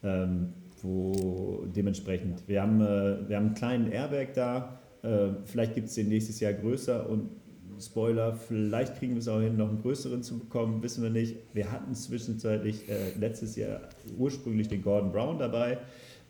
[0.04, 5.88] Ähm, wo dementsprechend, wir haben, äh, wir haben einen kleinen Airbag da, äh, vielleicht gibt
[5.88, 7.30] es den nächstes Jahr größer und
[7.80, 11.38] Spoiler, vielleicht kriegen wir es auch hin, noch einen größeren zu bekommen, wissen wir nicht.
[11.54, 13.82] Wir hatten zwischenzeitlich äh, letztes Jahr
[14.18, 15.78] ursprünglich den Gordon Brown dabei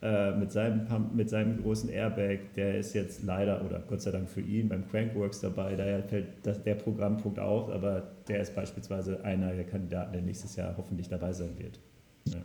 [0.01, 2.39] äh, mit, seinem Pump, mit seinem großen Airbag.
[2.55, 5.75] Der ist jetzt leider, oder Gott sei Dank für ihn, beim Crankworks dabei.
[5.75, 10.55] Daher fällt das, der Programmpunkt aus, aber der ist beispielsweise einer der Kandidaten, der nächstes
[10.55, 11.79] Jahr hoffentlich dabei sein wird.
[12.27, 12.41] Ja.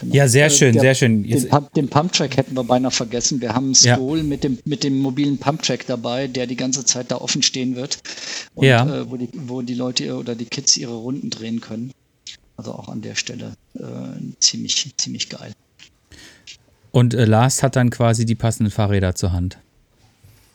[0.00, 0.14] Genau.
[0.14, 1.22] Ja, sehr schön, der, sehr schön.
[1.22, 3.40] Den, Pump, den Pumptrack hätten wir beinahe vergessen.
[3.40, 4.24] Wir haben Skoll ja.
[4.24, 7.98] mit, dem, mit dem mobilen Pumptrack dabei, der die ganze Zeit da offen stehen wird.
[8.54, 8.86] Und ja.
[8.86, 11.92] äh, wo, die, wo die Leute oder die Kids ihre Runden drehen können.
[12.56, 13.82] Also auch an der Stelle äh,
[14.40, 15.52] ziemlich, ziemlich geil.
[16.90, 19.58] Und äh, Lars hat dann quasi die passenden Fahrräder zur Hand.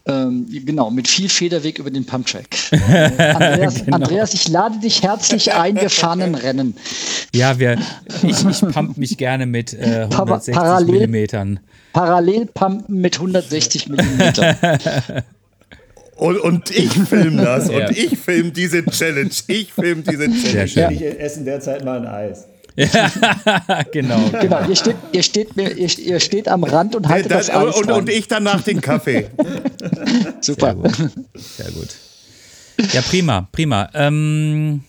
[0.07, 2.47] Ähm, genau, mit viel Federweg über den Pumptrack.
[2.71, 3.97] Äh, Andreas, genau.
[3.97, 6.75] Andreas, ich lade dich herzlich ein, wir fahren ein Rennen.
[7.33, 7.77] Ja, wir,
[8.23, 11.59] ich, ich pump mich gerne mit äh, 160 Parallel, Millimetern.
[11.93, 14.55] Parallel pumpen mit 160 Millimetern.
[16.21, 17.87] Und, und ich filme das ja.
[17.87, 19.31] und ich filme diese Challenge.
[19.47, 20.69] Ich filme diese Challenge.
[20.75, 20.91] Ja.
[20.91, 22.45] Ich esse derzeit mal ein Eis.
[23.91, 24.29] genau.
[24.29, 27.75] Genau, ihr steht, ihr, steht, ihr, ihr steht am Rand und haltet das, das Eis
[27.77, 29.29] und, und ich danach den Kaffee.
[30.41, 30.75] Super.
[30.75, 31.15] Sehr gut.
[31.35, 32.93] Sehr gut.
[32.93, 33.89] Ja, prima, prima.
[33.93, 34.83] Ähm,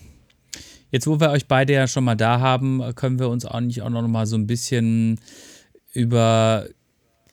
[0.91, 3.89] jetzt, wo wir euch beide ja schon mal da haben, können wir uns eigentlich auch
[3.89, 5.19] noch mal so ein bisschen
[5.93, 6.65] über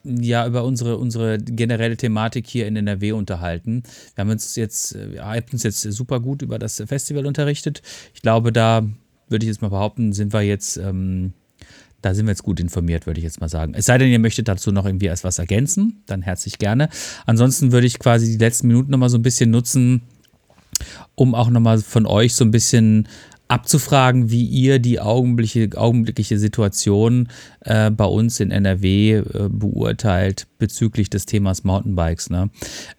[0.03, 3.83] ja, über unsere, unsere generelle Thematik hier in NRW unterhalten.
[4.15, 7.83] Wir haben uns jetzt, wir haben uns jetzt super gut über das Festival unterrichtet.
[8.15, 8.83] Ich glaube, da
[9.31, 11.33] würde ich jetzt mal behaupten, sind wir jetzt, ähm,
[12.03, 13.75] da sind wir jetzt gut informiert, würde ich jetzt mal sagen.
[13.75, 16.89] Es sei denn, ihr möchtet dazu noch irgendwie etwas ergänzen, dann herzlich gerne.
[17.27, 20.03] Ansonsten würde ich quasi die letzten Minuten nochmal so ein bisschen nutzen,
[21.15, 23.07] um auch nochmal von euch so ein bisschen
[23.51, 27.29] abzufragen, wie ihr die augenblickliche, augenblickliche Situation
[27.61, 32.31] äh, bei uns in NRW äh, beurteilt bezüglich des Themas Mountainbikes.
[32.31, 32.51] Ne?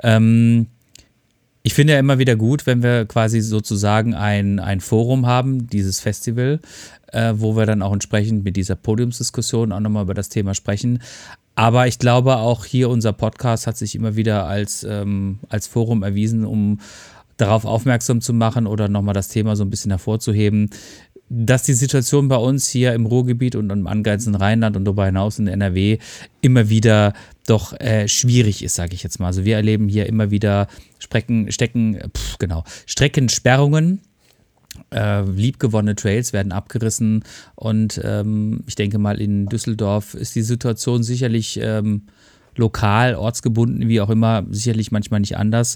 [0.04, 0.68] Ähm,
[1.64, 6.00] Ich finde ja immer wieder gut, wenn wir quasi sozusagen ein, ein Forum haben, dieses
[6.00, 6.60] Festival,
[7.12, 11.02] äh, wo wir dann auch entsprechend mit dieser Podiumsdiskussion auch nochmal über das Thema sprechen.
[11.56, 16.02] Aber ich glaube, auch hier unser Podcast hat sich immer wieder als, ähm, als Forum
[16.02, 16.80] erwiesen, um
[17.38, 20.70] darauf aufmerksam zu machen oder nochmal das Thema so ein bisschen hervorzuheben,
[21.30, 25.40] dass die Situation bei uns hier im Ruhrgebiet und im angrenzenden Rheinland und darüber hinaus
[25.40, 25.98] in NRW
[26.42, 27.14] immer wieder
[27.52, 29.28] doch äh, schwierig ist, sage ich jetzt mal.
[29.28, 30.68] Also wir erleben hier immer wieder
[31.00, 34.02] Strecken, Stecken, pf, genau, Streckensperrungen.
[34.90, 37.26] Äh, liebgewonnene Trails werden abgerissen
[37.56, 42.04] und ähm, ich denke mal in Düsseldorf ist die Situation sicherlich ähm,
[42.56, 45.76] lokal, ortsgebunden, wie auch immer, sicherlich manchmal nicht anders.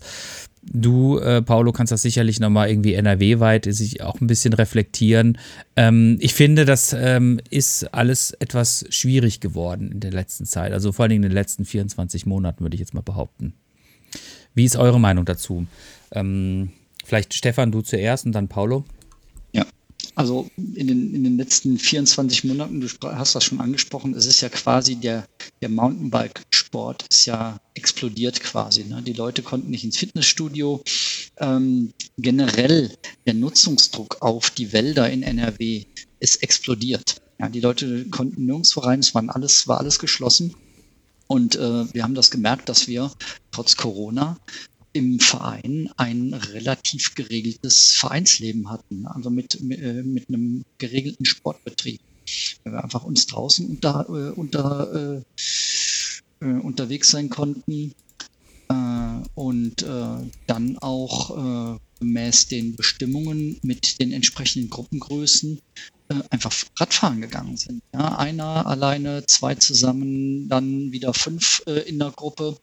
[0.72, 5.38] Du, äh, Paolo, kannst das sicherlich nochmal irgendwie NRW-weit sich auch ein bisschen reflektieren.
[5.76, 10.74] Ähm, ich finde, das ähm, ist alles etwas schwierig geworden in der letzten Zeit.
[10.74, 13.54] Also vor allem in den letzten 24 Monaten, würde ich jetzt mal behaupten.
[14.56, 15.68] Wie ist eure Meinung dazu?
[16.12, 16.72] Ähm,
[17.04, 18.86] vielleicht Stefan, du zuerst und dann Paolo.
[20.16, 24.40] Also in den, in den letzten 24 Monaten, du hast das schon angesprochen, es ist
[24.40, 25.28] ja quasi der,
[25.62, 28.86] der Mountainbike-Sport ist ja explodiert quasi.
[28.86, 29.02] Ne?
[29.02, 30.82] Die Leute konnten nicht ins Fitnessstudio.
[31.38, 32.96] Ähm, generell
[33.26, 35.84] der Nutzungsdruck auf die Wälder in NRW
[36.22, 37.22] ist explodiert.
[37.40, 40.56] Ja, die Leute konnten nirgendwo rein, es waren alles, war alles geschlossen.
[41.28, 43.12] Und äh, wir haben das gemerkt, dass wir
[43.52, 44.38] trotz Corona
[44.96, 52.00] im Verein ein relativ geregeltes Vereinsleben hatten, also mit, mit, äh, einem geregelten Sportbetrieb.
[52.64, 55.22] Weil wir einfach uns draußen unter, äh, unter,
[56.40, 57.94] äh, äh, unterwegs sein konnten
[58.70, 65.60] äh, und äh, dann auch gemäß den Bestimmungen mit den entsprechenden Gruppengrößen
[66.30, 67.82] einfach Radfahren gegangen sind.
[67.94, 72.58] Ja, einer alleine, zwei zusammen, dann wieder fünf in der Gruppe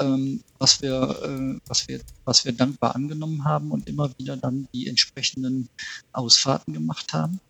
[0.00, 0.92] ähm, was, wir,
[1.22, 5.68] äh, was, wir, was wir dankbar angenommen haben und immer wieder dann die entsprechenden
[6.12, 7.40] Ausfahrten gemacht haben.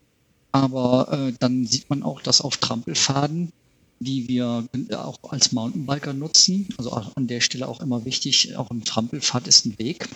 [0.51, 3.51] Aber äh, dann sieht man auch, dass auf Trampelfaden,
[3.99, 8.83] die wir auch als Mountainbiker nutzen, also an der Stelle auch immer wichtig, auch ein
[8.83, 10.09] Trampelpfad ist ein Weg.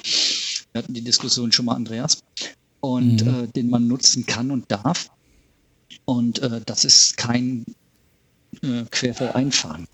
[0.72, 2.24] Wir hatten die Diskussion schon mal, Andreas,
[2.80, 3.44] und mhm.
[3.44, 5.10] äh, den man nutzen kann und darf.
[6.06, 7.66] Und äh, das ist kein
[8.62, 9.88] äh, Querfeldeinfahren.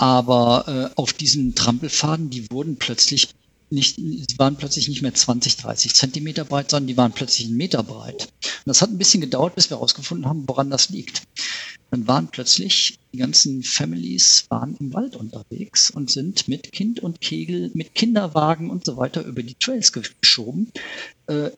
[0.00, 3.28] Aber äh, auf diesen Trampelfaden, die wurden plötzlich
[3.68, 7.58] nicht, sie waren plötzlich nicht mehr 20, 30 Zentimeter breit, sondern die waren plötzlich einen
[7.58, 8.22] Meter breit.
[8.22, 11.24] Und das hat ein bisschen gedauert, bis wir herausgefunden haben, woran das liegt.
[11.90, 17.20] Dann waren plötzlich die ganzen Families waren im Wald unterwegs und sind mit Kind und
[17.20, 20.72] Kegel, mit Kinderwagen und so weiter über die Trails geschoben.
[21.26, 21.50] Äh,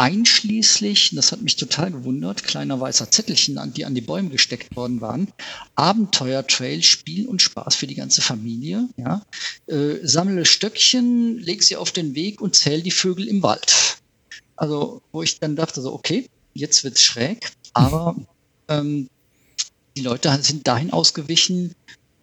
[0.00, 4.74] einschließlich, das hat mich total gewundert, kleiner weißer Zettelchen, an die an die Bäume gesteckt
[4.74, 5.28] worden waren,
[5.74, 8.88] Abenteuer-Trail, Spiel und Spaß für die ganze Familie.
[8.96, 9.22] Ja.
[9.66, 13.98] Äh, sammle Stöckchen, leg sie auf den Weg und zähl die Vögel im Wald.
[14.56, 18.16] Also, wo ich dann dachte, so, okay, jetzt wird's schräg, aber
[18.68, 19.10] ähm,
[19.98, 21.74] die Leute sind dahin ausgewichen,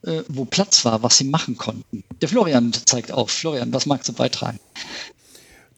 [0.01, 2.03] äh, wo Platz war, was sie machen konnten.
[2.21, 3.30] Der Florian zeigt auf.
[3.30, 4.59] Florian, was magst du beitragen?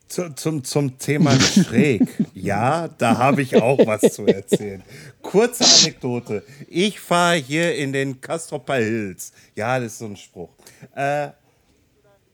[0.10, 2.02] Zu, zum, zum Thema schräg.
[2.34, 4.82] Ja, da habe ich auch was zu erzählen.
[5.22, 6.44] Kurze Anekdote.
[6.68, 9.32] Ich fahre hier in den Castropper Hills.
[9.56, 10.50] Ja, das ist so ein Spruch.
[10.96, 11.30] Äh,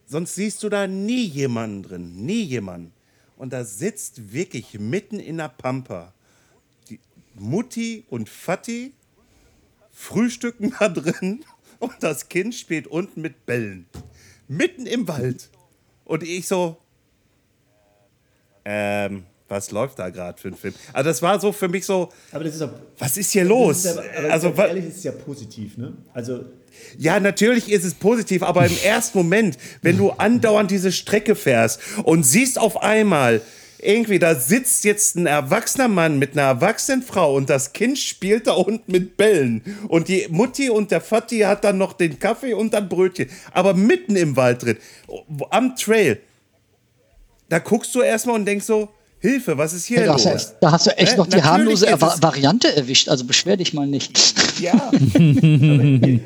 [0.05, 2.26] sonst siehst du da nie jemanden drin.
[2.26, 2.93] Nie jemanden.
[3.36, 6.13] Und da sitzt wirklich mitten in der Pampa
[6.89, 7.01] die
[7.34, 8.93] Mutti und Vati
[9.91, 11.43] frühstücken da drin
[11.80, 13.86] und das Kind spielt unten mit Bällen.
[14.47, 15.49] Mitten im Wald.
[16.05, 16.78] Und ich so,
[18.66, 20.74] ähm, was läuft da gerade für ein Film?
[20.91, 23.86] Also das war so für mich so, aber das ist auch, was ist hier los?
[23.86, 25.93] Ist ja, also ehrlich ist es ja positiv, ne?
[26.13, 26.45] Also
[26.97, 31.80] ja, natürlich ist es positiv, aber im ersten Moment, wenn du andauernd diese Strecke fährst
[32.03, 33.41] und siehst auf einmal,
[33.80, 38.47] irgendwie, da sitzt jetzt ein erwachsener Mann mit einer erwachsenen Frau und das Kind spielt
[38.47, 39.61] da unten mit Bällen.
[39.88, 43.30] Und die Mutti und der Vati hat dann noch den Kaffee und dann Brötchen.
[43.51, 44.78] Aber mitten im Wald drin,
[45.51, 46.20] am Trail
[47.50, 48.89] da guckst du erstmal und denkst so,
[49.20, 50.26] Hilfe, was ist hier ja, los?
[50.26, 53.88] Hast, da hast du echt äh, noch die harmlose Variante erwischt, also beschwer dich mal
[53.88, 54.20] nicht.
[54.60, 54.91] Ja.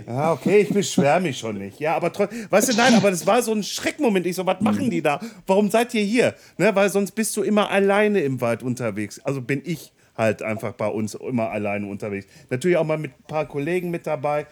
[0.06, 1.80] ja, okay, ich beschwer mich schon nicht.
[1.80, 4.26] Ja, aber trotzdem, weißt du, nein, aber das war so ein Schreckmoment.
[4.26, 5.22] Ich so, was machen die da?
[5.48, 6.36] Warum seid ihr hier?
[6.58, 9.22] Ne, weil sonst bist du immer alleine im Wald unterwegs.
[9.24, 12.28] Also bin ich halt einfach bei uns immer alleine unterwegs.
[12.50, 14.46] Natürlich auch mal mit ein paar Kollegen mit dabei,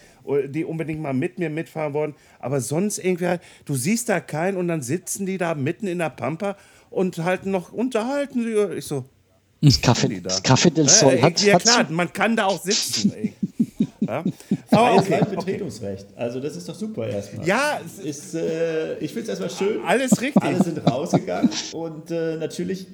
[0.48, 2.16] die unbedingt mal mit mir mitfahren wollen.
[2.40, 6.00] Aber sonst irgendwie halt, du siehst da keinen und dann sitzen die da mitten in
[6.00, 6.56] der Pampa
[6.90, 8.48] und halten noch unterhalten.
[8.78, 9.06] Ich so,
[9.62, 13.12] das Kaffee, das Kaffee del Sol hat, Ja klar, man kann da auch sitzen.
[14.08, 14.24] Ja?
[14.70, 16.08] Freies okay, Landbetretungsrecht.
[16.16, 17.46] Also das ist doch super erstmal.
[17.46, 19.84] Ja, ist, äh, ich finde es erstmal schön.
[19.86, 20.42] Alles richtig.
[20.42, 22.88] Alle sind rausgegangen und äh, natürlich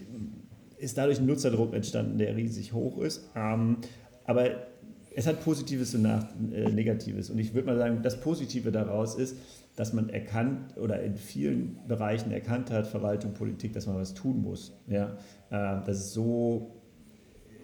[0.83, 3.29] ist dadurch ein Nutzerdruck entstanden, der riesig hoch ist.
[3.35, 3.77] Ähm,
[4.25, 4.67] aber
[5.15, 7.29] es hat Positives und nach, äh, Negatives.
[7.29, 9.37] Und ich würde mal sagen, das Positive daraus ist,
[9.75, 14.41] dass man erkannt oder in vielen Bereichen erkannt hat, Verwaltung, Politik, dass man was tun
[14.41, 14.73] muss.
[14.87, 15.17] Ja?
[15.49, 16.81] Äh, das ist so,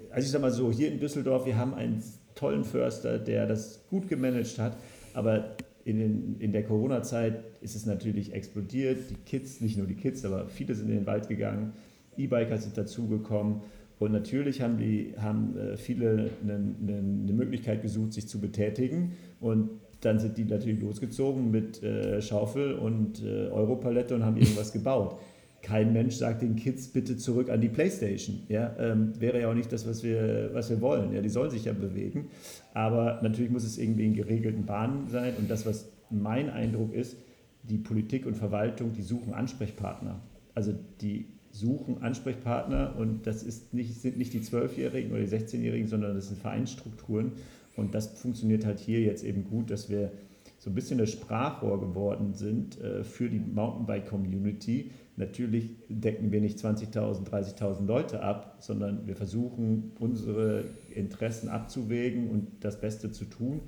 [0.09, 2.01] also ich sage mal so, hier in Düsseldorf, wir haben einen
[2.35, 4.77] tollen Förster, der das gut gemanagt hat,
[5.13, 9.09] aber in, den, in der Corona-Zeit ist es natürlich explodiert.
[9.09, 11.73] Die Kids, nicht nur die Kids, aber viele sind in den Wald gegangen.
[12.19, 13.61] E-Biker sind dazugekommen.
[13.99, 19.11] Und natürlich haben, die, haben äh, viele eine, eine, Möglichkeit gesucht, sich zu betätigen.
[19.41, 19.69] Und
[20.01, 25.19] dann sind die natürlich losgezogen mit äh, Schaufel und äh, Europalette und haben irgendwas gebaut.
[25.61, 28.43] Kein Mensch sagt den Kids bitte zurück an die Playstation.
[28.47, 31.13] Ja, ähm, wäre ja auch nicht das, was wir, was wir wollen.
[31.13, 32.27] Ja, die sollen sich ja bewegen.
[32.73, 35.33] Aber natürlich muss es irgendwie in geregelten Bahnen sein.
[35.37, 37.17] Und das, was mein Eindruck ist,
[37.63, 40.21] die Politik und Verwaltung, die suchen Ansprechpartner.
[40.55, 45.87] Also die suchen Ansprechpartner und das ist nicht, sind nicht die 12-Jährigen oder die 16-Jährigen,
[45.87, 47.33] sondern das sind Vereinsstrukturen.
[47.75, 50.11] Und das funktioniert halt hier jetzt eben gut, dass wir
[50.59, 54.91] so ein bisschen das Sprachrohr geworden sind äh, für die Mountainbike-Community.
[55.15, 62.47] Natürlich decken wir nicht 20.000, 30.000 Leute ab, sondern wir versuchen, unsere Interessen abzuwägen und
[62.59, 63.61] das Beste zu tun.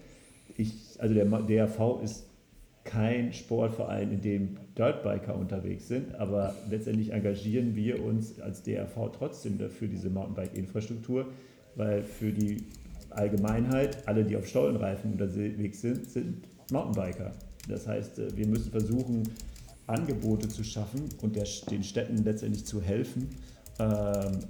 [0.58, 2.26] Ich, also der DRV ist
[2.84, 9.58] kein Sportverein, in dem Dirtbiker unterwegs sind, aber letztendlich engagieren wir uns als DRV trotzdem
[9.58, 11.28] dafür, diese Mountainbike-Infrastruktur,
[11.76, 12.64] weil für die
[13.12, 17.34] Allgemeinheit, alle, die auf Stollenreifen unterwegs sind, sind Mountainbiker.
[17.68, 19.24] Das heißt, äh, wir müssen versuchen,
[19.88, 23.30] Angebote zu schaffen und der, den Städten letztendlich zu helfen,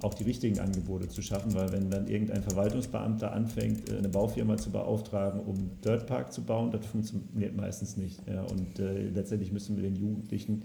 [0.02, 4.56] auch die richtigen Angebote zu schaffen, weil wenn dann irgendein Verwaltungsbeamter anfängt, äh, eine Baufirma
[4.56, 8.20] zu beauftragen, um Dirtpark zu bauen, das funktioniert meistens nicht.
[8.26, 10.64] Ja, und äh, letztendlich müssen wir den Jugendlichen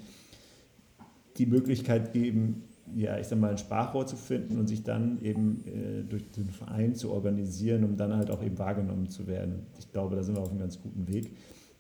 [1.38, 2.64] die Möglichkeit geben,
[2.96, 6.50] ja, ich sag mal, ein Sprachrohr zu finden und sich dann eben äh, durch den
[6.50, 9.68] Verein zu organisieren, um dann halt auch eben wahrgenommen zu werden.
[9.78, 11.36] Ich glaube, da sind wir auf einem ganz guten Weg.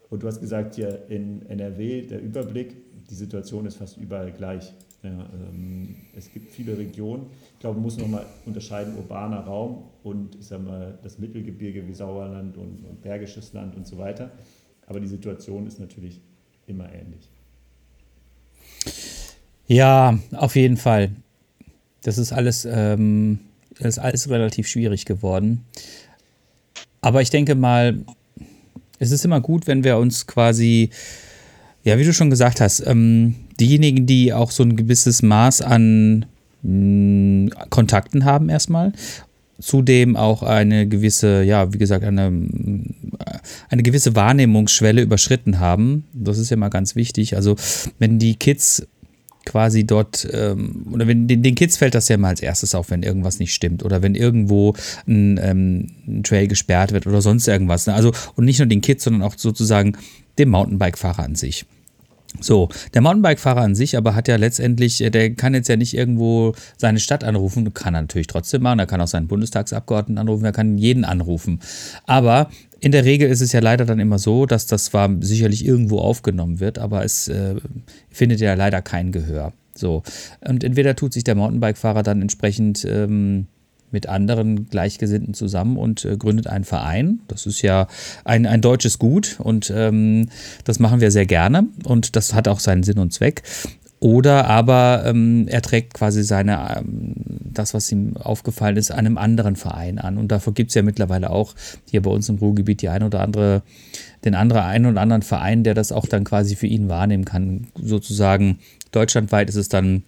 [0.10, 2.76] Und du hast gesagt, hier in NRW, der Überblick,
[3.10, 4.74] die Situation ist fast überall gleich.
[5.08, 7.28] Ja, ähm, es gibt viele Regionen.
[7.54, 11.94] Ich glaube, man muss nochmal unterscheiden, urbaner Raum und ich sag mal, das Mittelgebirge wie
[11.94, 14.32] Sauerland und, und Bergisches Land und so weiter.
[14.86, 16.20] Aber die Situation ist natürlich
[16.66, 17.30] immer ähnlich.
[19.68, 21.12] Ja, auf jeden Fall.
[22.04, 23.40] Das ist alles, ähm,
[23.80, 25.66] das ist alles relativ schwierig geworden.
[27.02, 28.04] Aber ich denke mal,
[29.00, 30.90] es ist immer gut, wenn wir uns quasi,
[31.84, 36.26] ja, wie du schon gesagt hast, ähm, diejenigen, die auch so ein gewisses Maß an
[36.64, 38.94] mh, mm, Kontakten haben erstmal
[39.60, 42.32] zudem auch eine gewisse, ja, wie gesagt, eine,
[43.70, 46.06] eine gewisse Wahrnehmungsschwelle überschritten haben.
[46.14, 47.36] Das ist ja mal ganz wichtig.
[47.36, 47.56] Also,
[48.00, 48.88] wenn die Kids
[49.46, 52.92] quasi dort, ähm, oder wenn den, den, Kids fällt das ja mal als erstes auf,
[52.92, 54.74] wenn irgendwas nicht stimmt oder wenn irgendwo
[55.08, 57.88] ein, ähm, ein Trail gesperrt wird oder sonst irgendwas.
[57.88, 57.94] Ne?
[57.94, 59.98] Also, und nicht nur den Kids, sondern auch sozusagen
[60.38, 61.66] dem Mountainbike-Fahrer an sich.
[62.40, 65.96] So, der Mountainbike-Fahrer an sich aber hat ja letztendlich, äh, der kann jetzt ja nicht
[65.96, 70.46] irgendwo seine Stadt anrufen, kann er natürlich trotzdem machen, er kann auch seinen Bundestagsabgeordneten anrufen,
[70.46, 71.60] er kann jeden anrufen.
[72.06, 72.50] Aber
[72.80, 76.00] in der Regel ist es ja leider dann immer so, dass das zwar sicherlich irgendwo
[76.00, 77.56] aufgenommen wird, aber es äh,
[78.10, 79.54] findet ja leider kein Gehör.
[79.74, 80.04] So.
[80.48, 83.48] Und entweder tut sich der Mountainbike-Fahrer dann entsprechend ähm,
[83.92, 87.20] mit anderen Gleichgesinnten zusammen und äh, gründet einen Verein.
[87.28, 87.88] Das ist ja
[88.26, 90.30] ein, ein deutsches Gut und ähm,
[90.64, 93.44] das machen wir sehr gerne und das hat auch seinen Sinn und Zweck.
[94.00, 99.56] Oder aber ähm, er trägt quasi seine, ähm, das, was ihm aufgefallen ist, einem anderen
[99.56, 100.20] Verein an.
[100.20, 101.56] Und davor gibt es ja mittlerweile auch
[101.90, 103.64] hier bei uns im Ruhrgebiet die ein oder andere,
[104.24, 107.68] den anderen, einen oder anderen Verein, der das auch dann quasi für ihn wahrnehmen kann.
[107.82, 108.60] Sozusagen
[108.92, 110.04] deutschlandweit ist es dann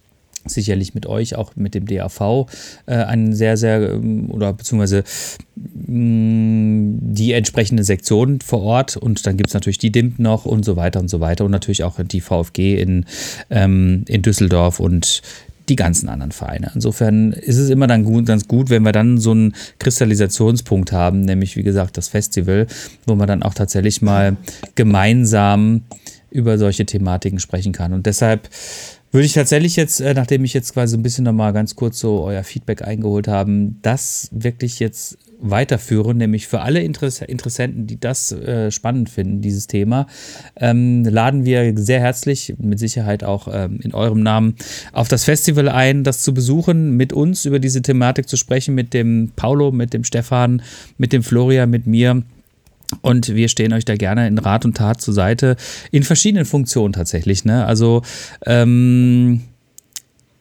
[0.46, 2.46] sicherlich mit euch, auch mit dem DAV,
[2.86, 5.04] äh, einen sehr, sehr, ähm, oder beziehungsweise
[5.56, 10.46] mh, mm, die entsprechende Sektion vor Ort und dann gibt es natürlich die DIMP noch
[10.46, 13.04] und so weiter und so weiter und natürlich auch die VfG in,
[13.50, 15.22] ähm, in Düsseldorf und
[15.70, 16.72] die ganzen anderen Vereine.
[16.74, 21.20] Insofern ist es immer dann gut, ganz gut, wenn wir dann so einen Kristallisationspunkt haben,
[21.20, 22.66] nämlich wie gesagt das Festival,
[23.06, 24.36] wo man dann auch tatsächlich mal
[24.74, 25.82] gemeinsam
[26.30, 27.92] über solche Thematiken sprechen kann.
[27.92, 28.48] Und deshalb
[29.12, 32.22] würde ich tatsächlich jetzt, äh, nachdem ich jetzt quasi ein bisschen nochmal ganz kurz so
[32.22, 38.30] euer Feedback eingeholt haben, das wirklich jetzt weiterführen, nämlich für alle Interess Interessenten, die das
[38.32, 40.06] äh, spannend finden, dieses Thema,
[40.56, 44.56] ähm, laden wir sehr herzlich, mit Sicherheit auch ähm, in eurem Namen,
[44.92, 48.92] auf das Festival ein, das zu besuchen, mit uns über diese Thematik zu sprechen, mit
[48.92, 50.62] dem Paulo, mit dem Stefan,
[50.98, 52.22] mit dem Florian, mit mir
[53.02, 55.56] Und wir stehen euch da gerne in Rat und Tat zur Seite,
[55.90, 57.44] in verschiedenen Funktionen tatsächlich.
[57.44, 57.64] Ne?
[57.64, 58.02] Also
[58.46, 59.42] ähm,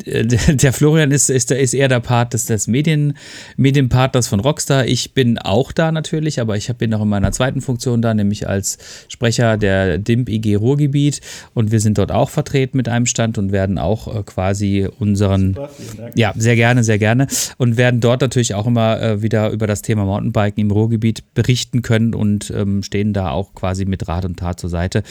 [0.06, 3.18] der Florian ist, ist, ist eher der Part des, des Medien,
[3.58, 4.86] Medienpartners von Rockstar.
[4.86, 8.48] Ich bin auch da natürlich, aber ich bin noch in meiner zweiten Funktion da, nämlich
[8.48, 8.78] als
[9.10, 11.20] Sprecher der DIMP IG Ruhrgebiet.
[11.54, 15.56] Und wir sind dort auch vertreten mit einem Stand und werden auch äh, quasi unseren.
[15.56, 15.70] Super,
[16.16, 17.28] ja, sehr gerne, sehr gerne.
[17.58, 21.82] Und werden dort natürlich auch immer äh, wieder über das Thema Mountainbiken im Ruhrgebiet berichten
[21.82, 25.04] können und ähm, stehen da auch quasi mit Rat und Tat zur Seite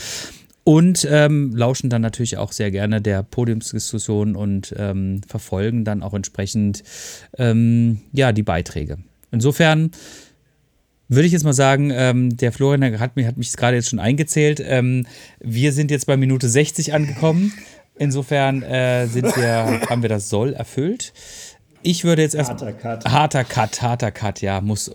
[0.68, 6.12] und ähm, lauschen dann natürlich auch sehr gerne der Podiumsdiskussion und ähm, verfolgen dann auch
[6.12, 6.84] entsprechend
[7.38, 8.98] ähm, ja, die Beiträge.
[9.30, 9.92] Insofern
[11.08, 13.98] würde ich jetzt mal sagen, ähm, der Florian hat mich, hat mich gerade jetzt schon
[13.98, 14.60] eingezählt.
[14.62, 15.06] Ähm,
[15.40, 17.54] wir sind jetzt bei Minute 60 angekommen.
[17.96, 21.14] Insofern äh, sind wir, haben wir das Soll erfüllt.
[21.82, 22.50] Ich würde jetzt erst.
[22.50, 23.04] Harter Cut.
[23.06, 24.92] Harter Cut, harter Cut, ja, muss.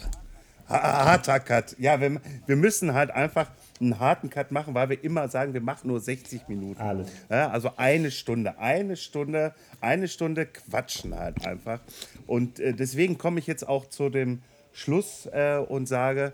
[0.69, 1.75] Harter Cut.
[1.79, 3.47] Ja, wir, wir müssen halt einfach
[3.83, 6.81] einen harten Cut machen, weil wir immer sagen, wir machen nur 60 Minuten.
[6.81, 7.07] Alles.
[7.29, 11.79] Ja, also eine Stunde, eine Stunde, eine Stunde quatschen halt einfach.
[12.27, 16.33] Und äh, deswegen komme ich jetzt auch zu dem Schluss äh, und sage,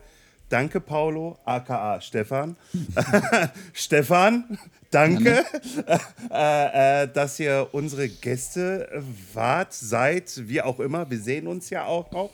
[0.49, 2.55] danke Paulo, aka Stefan.
[3.73, 4.57] Stefan,
[4.91, 5.45] danke,
[6.31, 11.09] äh, äh, dass ihr unsere Gäste wart, seid, wie auch immer.
[11.09, 12.31] Wir sehen uns ja auch noch.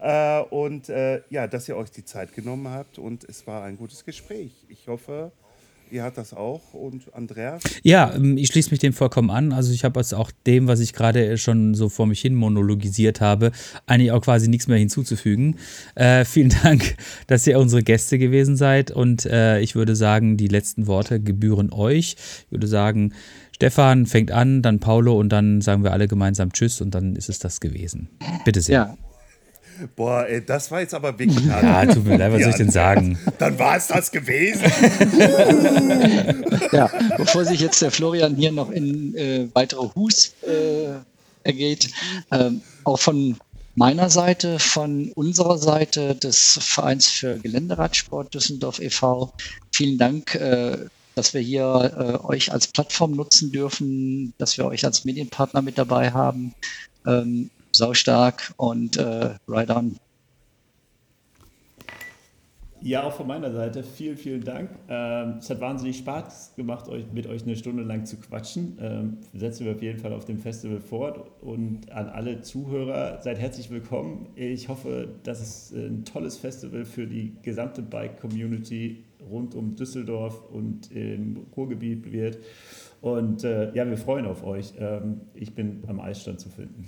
[0.00, 3.76] Äh, und äh, ja, dass ihr euch die Zeit genommen habt und es war ein
[3.76, 4.52] gutes Gespräch.
[4.68, 5.32] Ich hoffe,
[5.90, 7.62] Ihr hat das auch und Andreas?
[7.82, 9.52] Ja, ähm, ich schließe mich dem vollkommen an.
[9.52, 13.20] Also ich habe jetzt auch dem, was ich gerade schon so vor mich hin monologisiert
[13.20, 13.52] habe,
[13.86, 15.56] eigentlich auch quasi nichts mehr hinzuzufügen.
[15.94, 20.48] Äh, vielen Dank, dass ihr unsere Gäste gewesen seid und äh, ich würde sagen, die
[20.48, 22.16] letzten Worte gebühren euch.
[22.46, 23.12] Ich würde sagen,
[23.52, 27.28] Stefan fängt an, dann Paulo und dann sagen wir alle gemeinsam Tschüss und dann ist
[27.28, 28.08] es das gewesen.
[28.44, 28.74] Bitte sehr.
[28.74, 28.96] Ja,
[29.94, 31.44] Boah, ey, das war jetzt aber wirklich.
[31.46, 33.18] Ja, tut mir leid, was soll ich denn sagen?
[33.38, 34.62] Dann war es das gewesen.
[36.72, 40.94] ja, bevor sich jetzt der Florian hier noch in äh, weitere Hus äh,
[41.42, 41.90] ergeht,
[42.30, 43.36] ähm, auch von
[43.74, 49.32] meiner Seite, von unserer Seite des Vereins für Geländeradsport Düsseldorf e.V.
[49.72, 50.78] Vielen Dank, äh,
[51.14, 55.78] dass wir hier äh, euch als Plattform nutzen dürfen, dass wir euch als Medienpartner mit
[55.78, 56.54] dabei haben.
[57.06, 59.96] Ähm, saustark und äh, right on.
[62.82, 64.70] Ja, auch von meiner Seite vielen, vielen Dank.
[64.88, 68.78] Ähm, es hat wahnsinnig Spaß gemacht, euch, mit euch eine Stunde lang zu quatschen.
[68.80, 71.20] Ähm, setzen wir auf jeden Fall auf dem Festival fort.
[71.40, 74.28] Und an alle Zuhörer, seid herzlich willkommen.
[74.36, 80.92] Ich hoffe, dass es ein tolles Festival für die gesamte Bike-Community rund um Düsseldorf und
[80.92, 82.38] im Ruhrgebiet wird.
[83.00, 84.74] Und äh, ja, wir freuen auf euch.
[84.78, 86.84] Ähm, ich bin am Eisstand zu finden.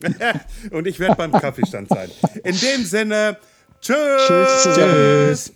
[0.70, 2.10] und ich werde beim Kaffeestand sein.
[2.44, 3.36] In dem Sinne,
[3.80, 3.96] tschüss.
[4.26, 4.74] Tschüss.
[4.74, 5.52] Tschüss.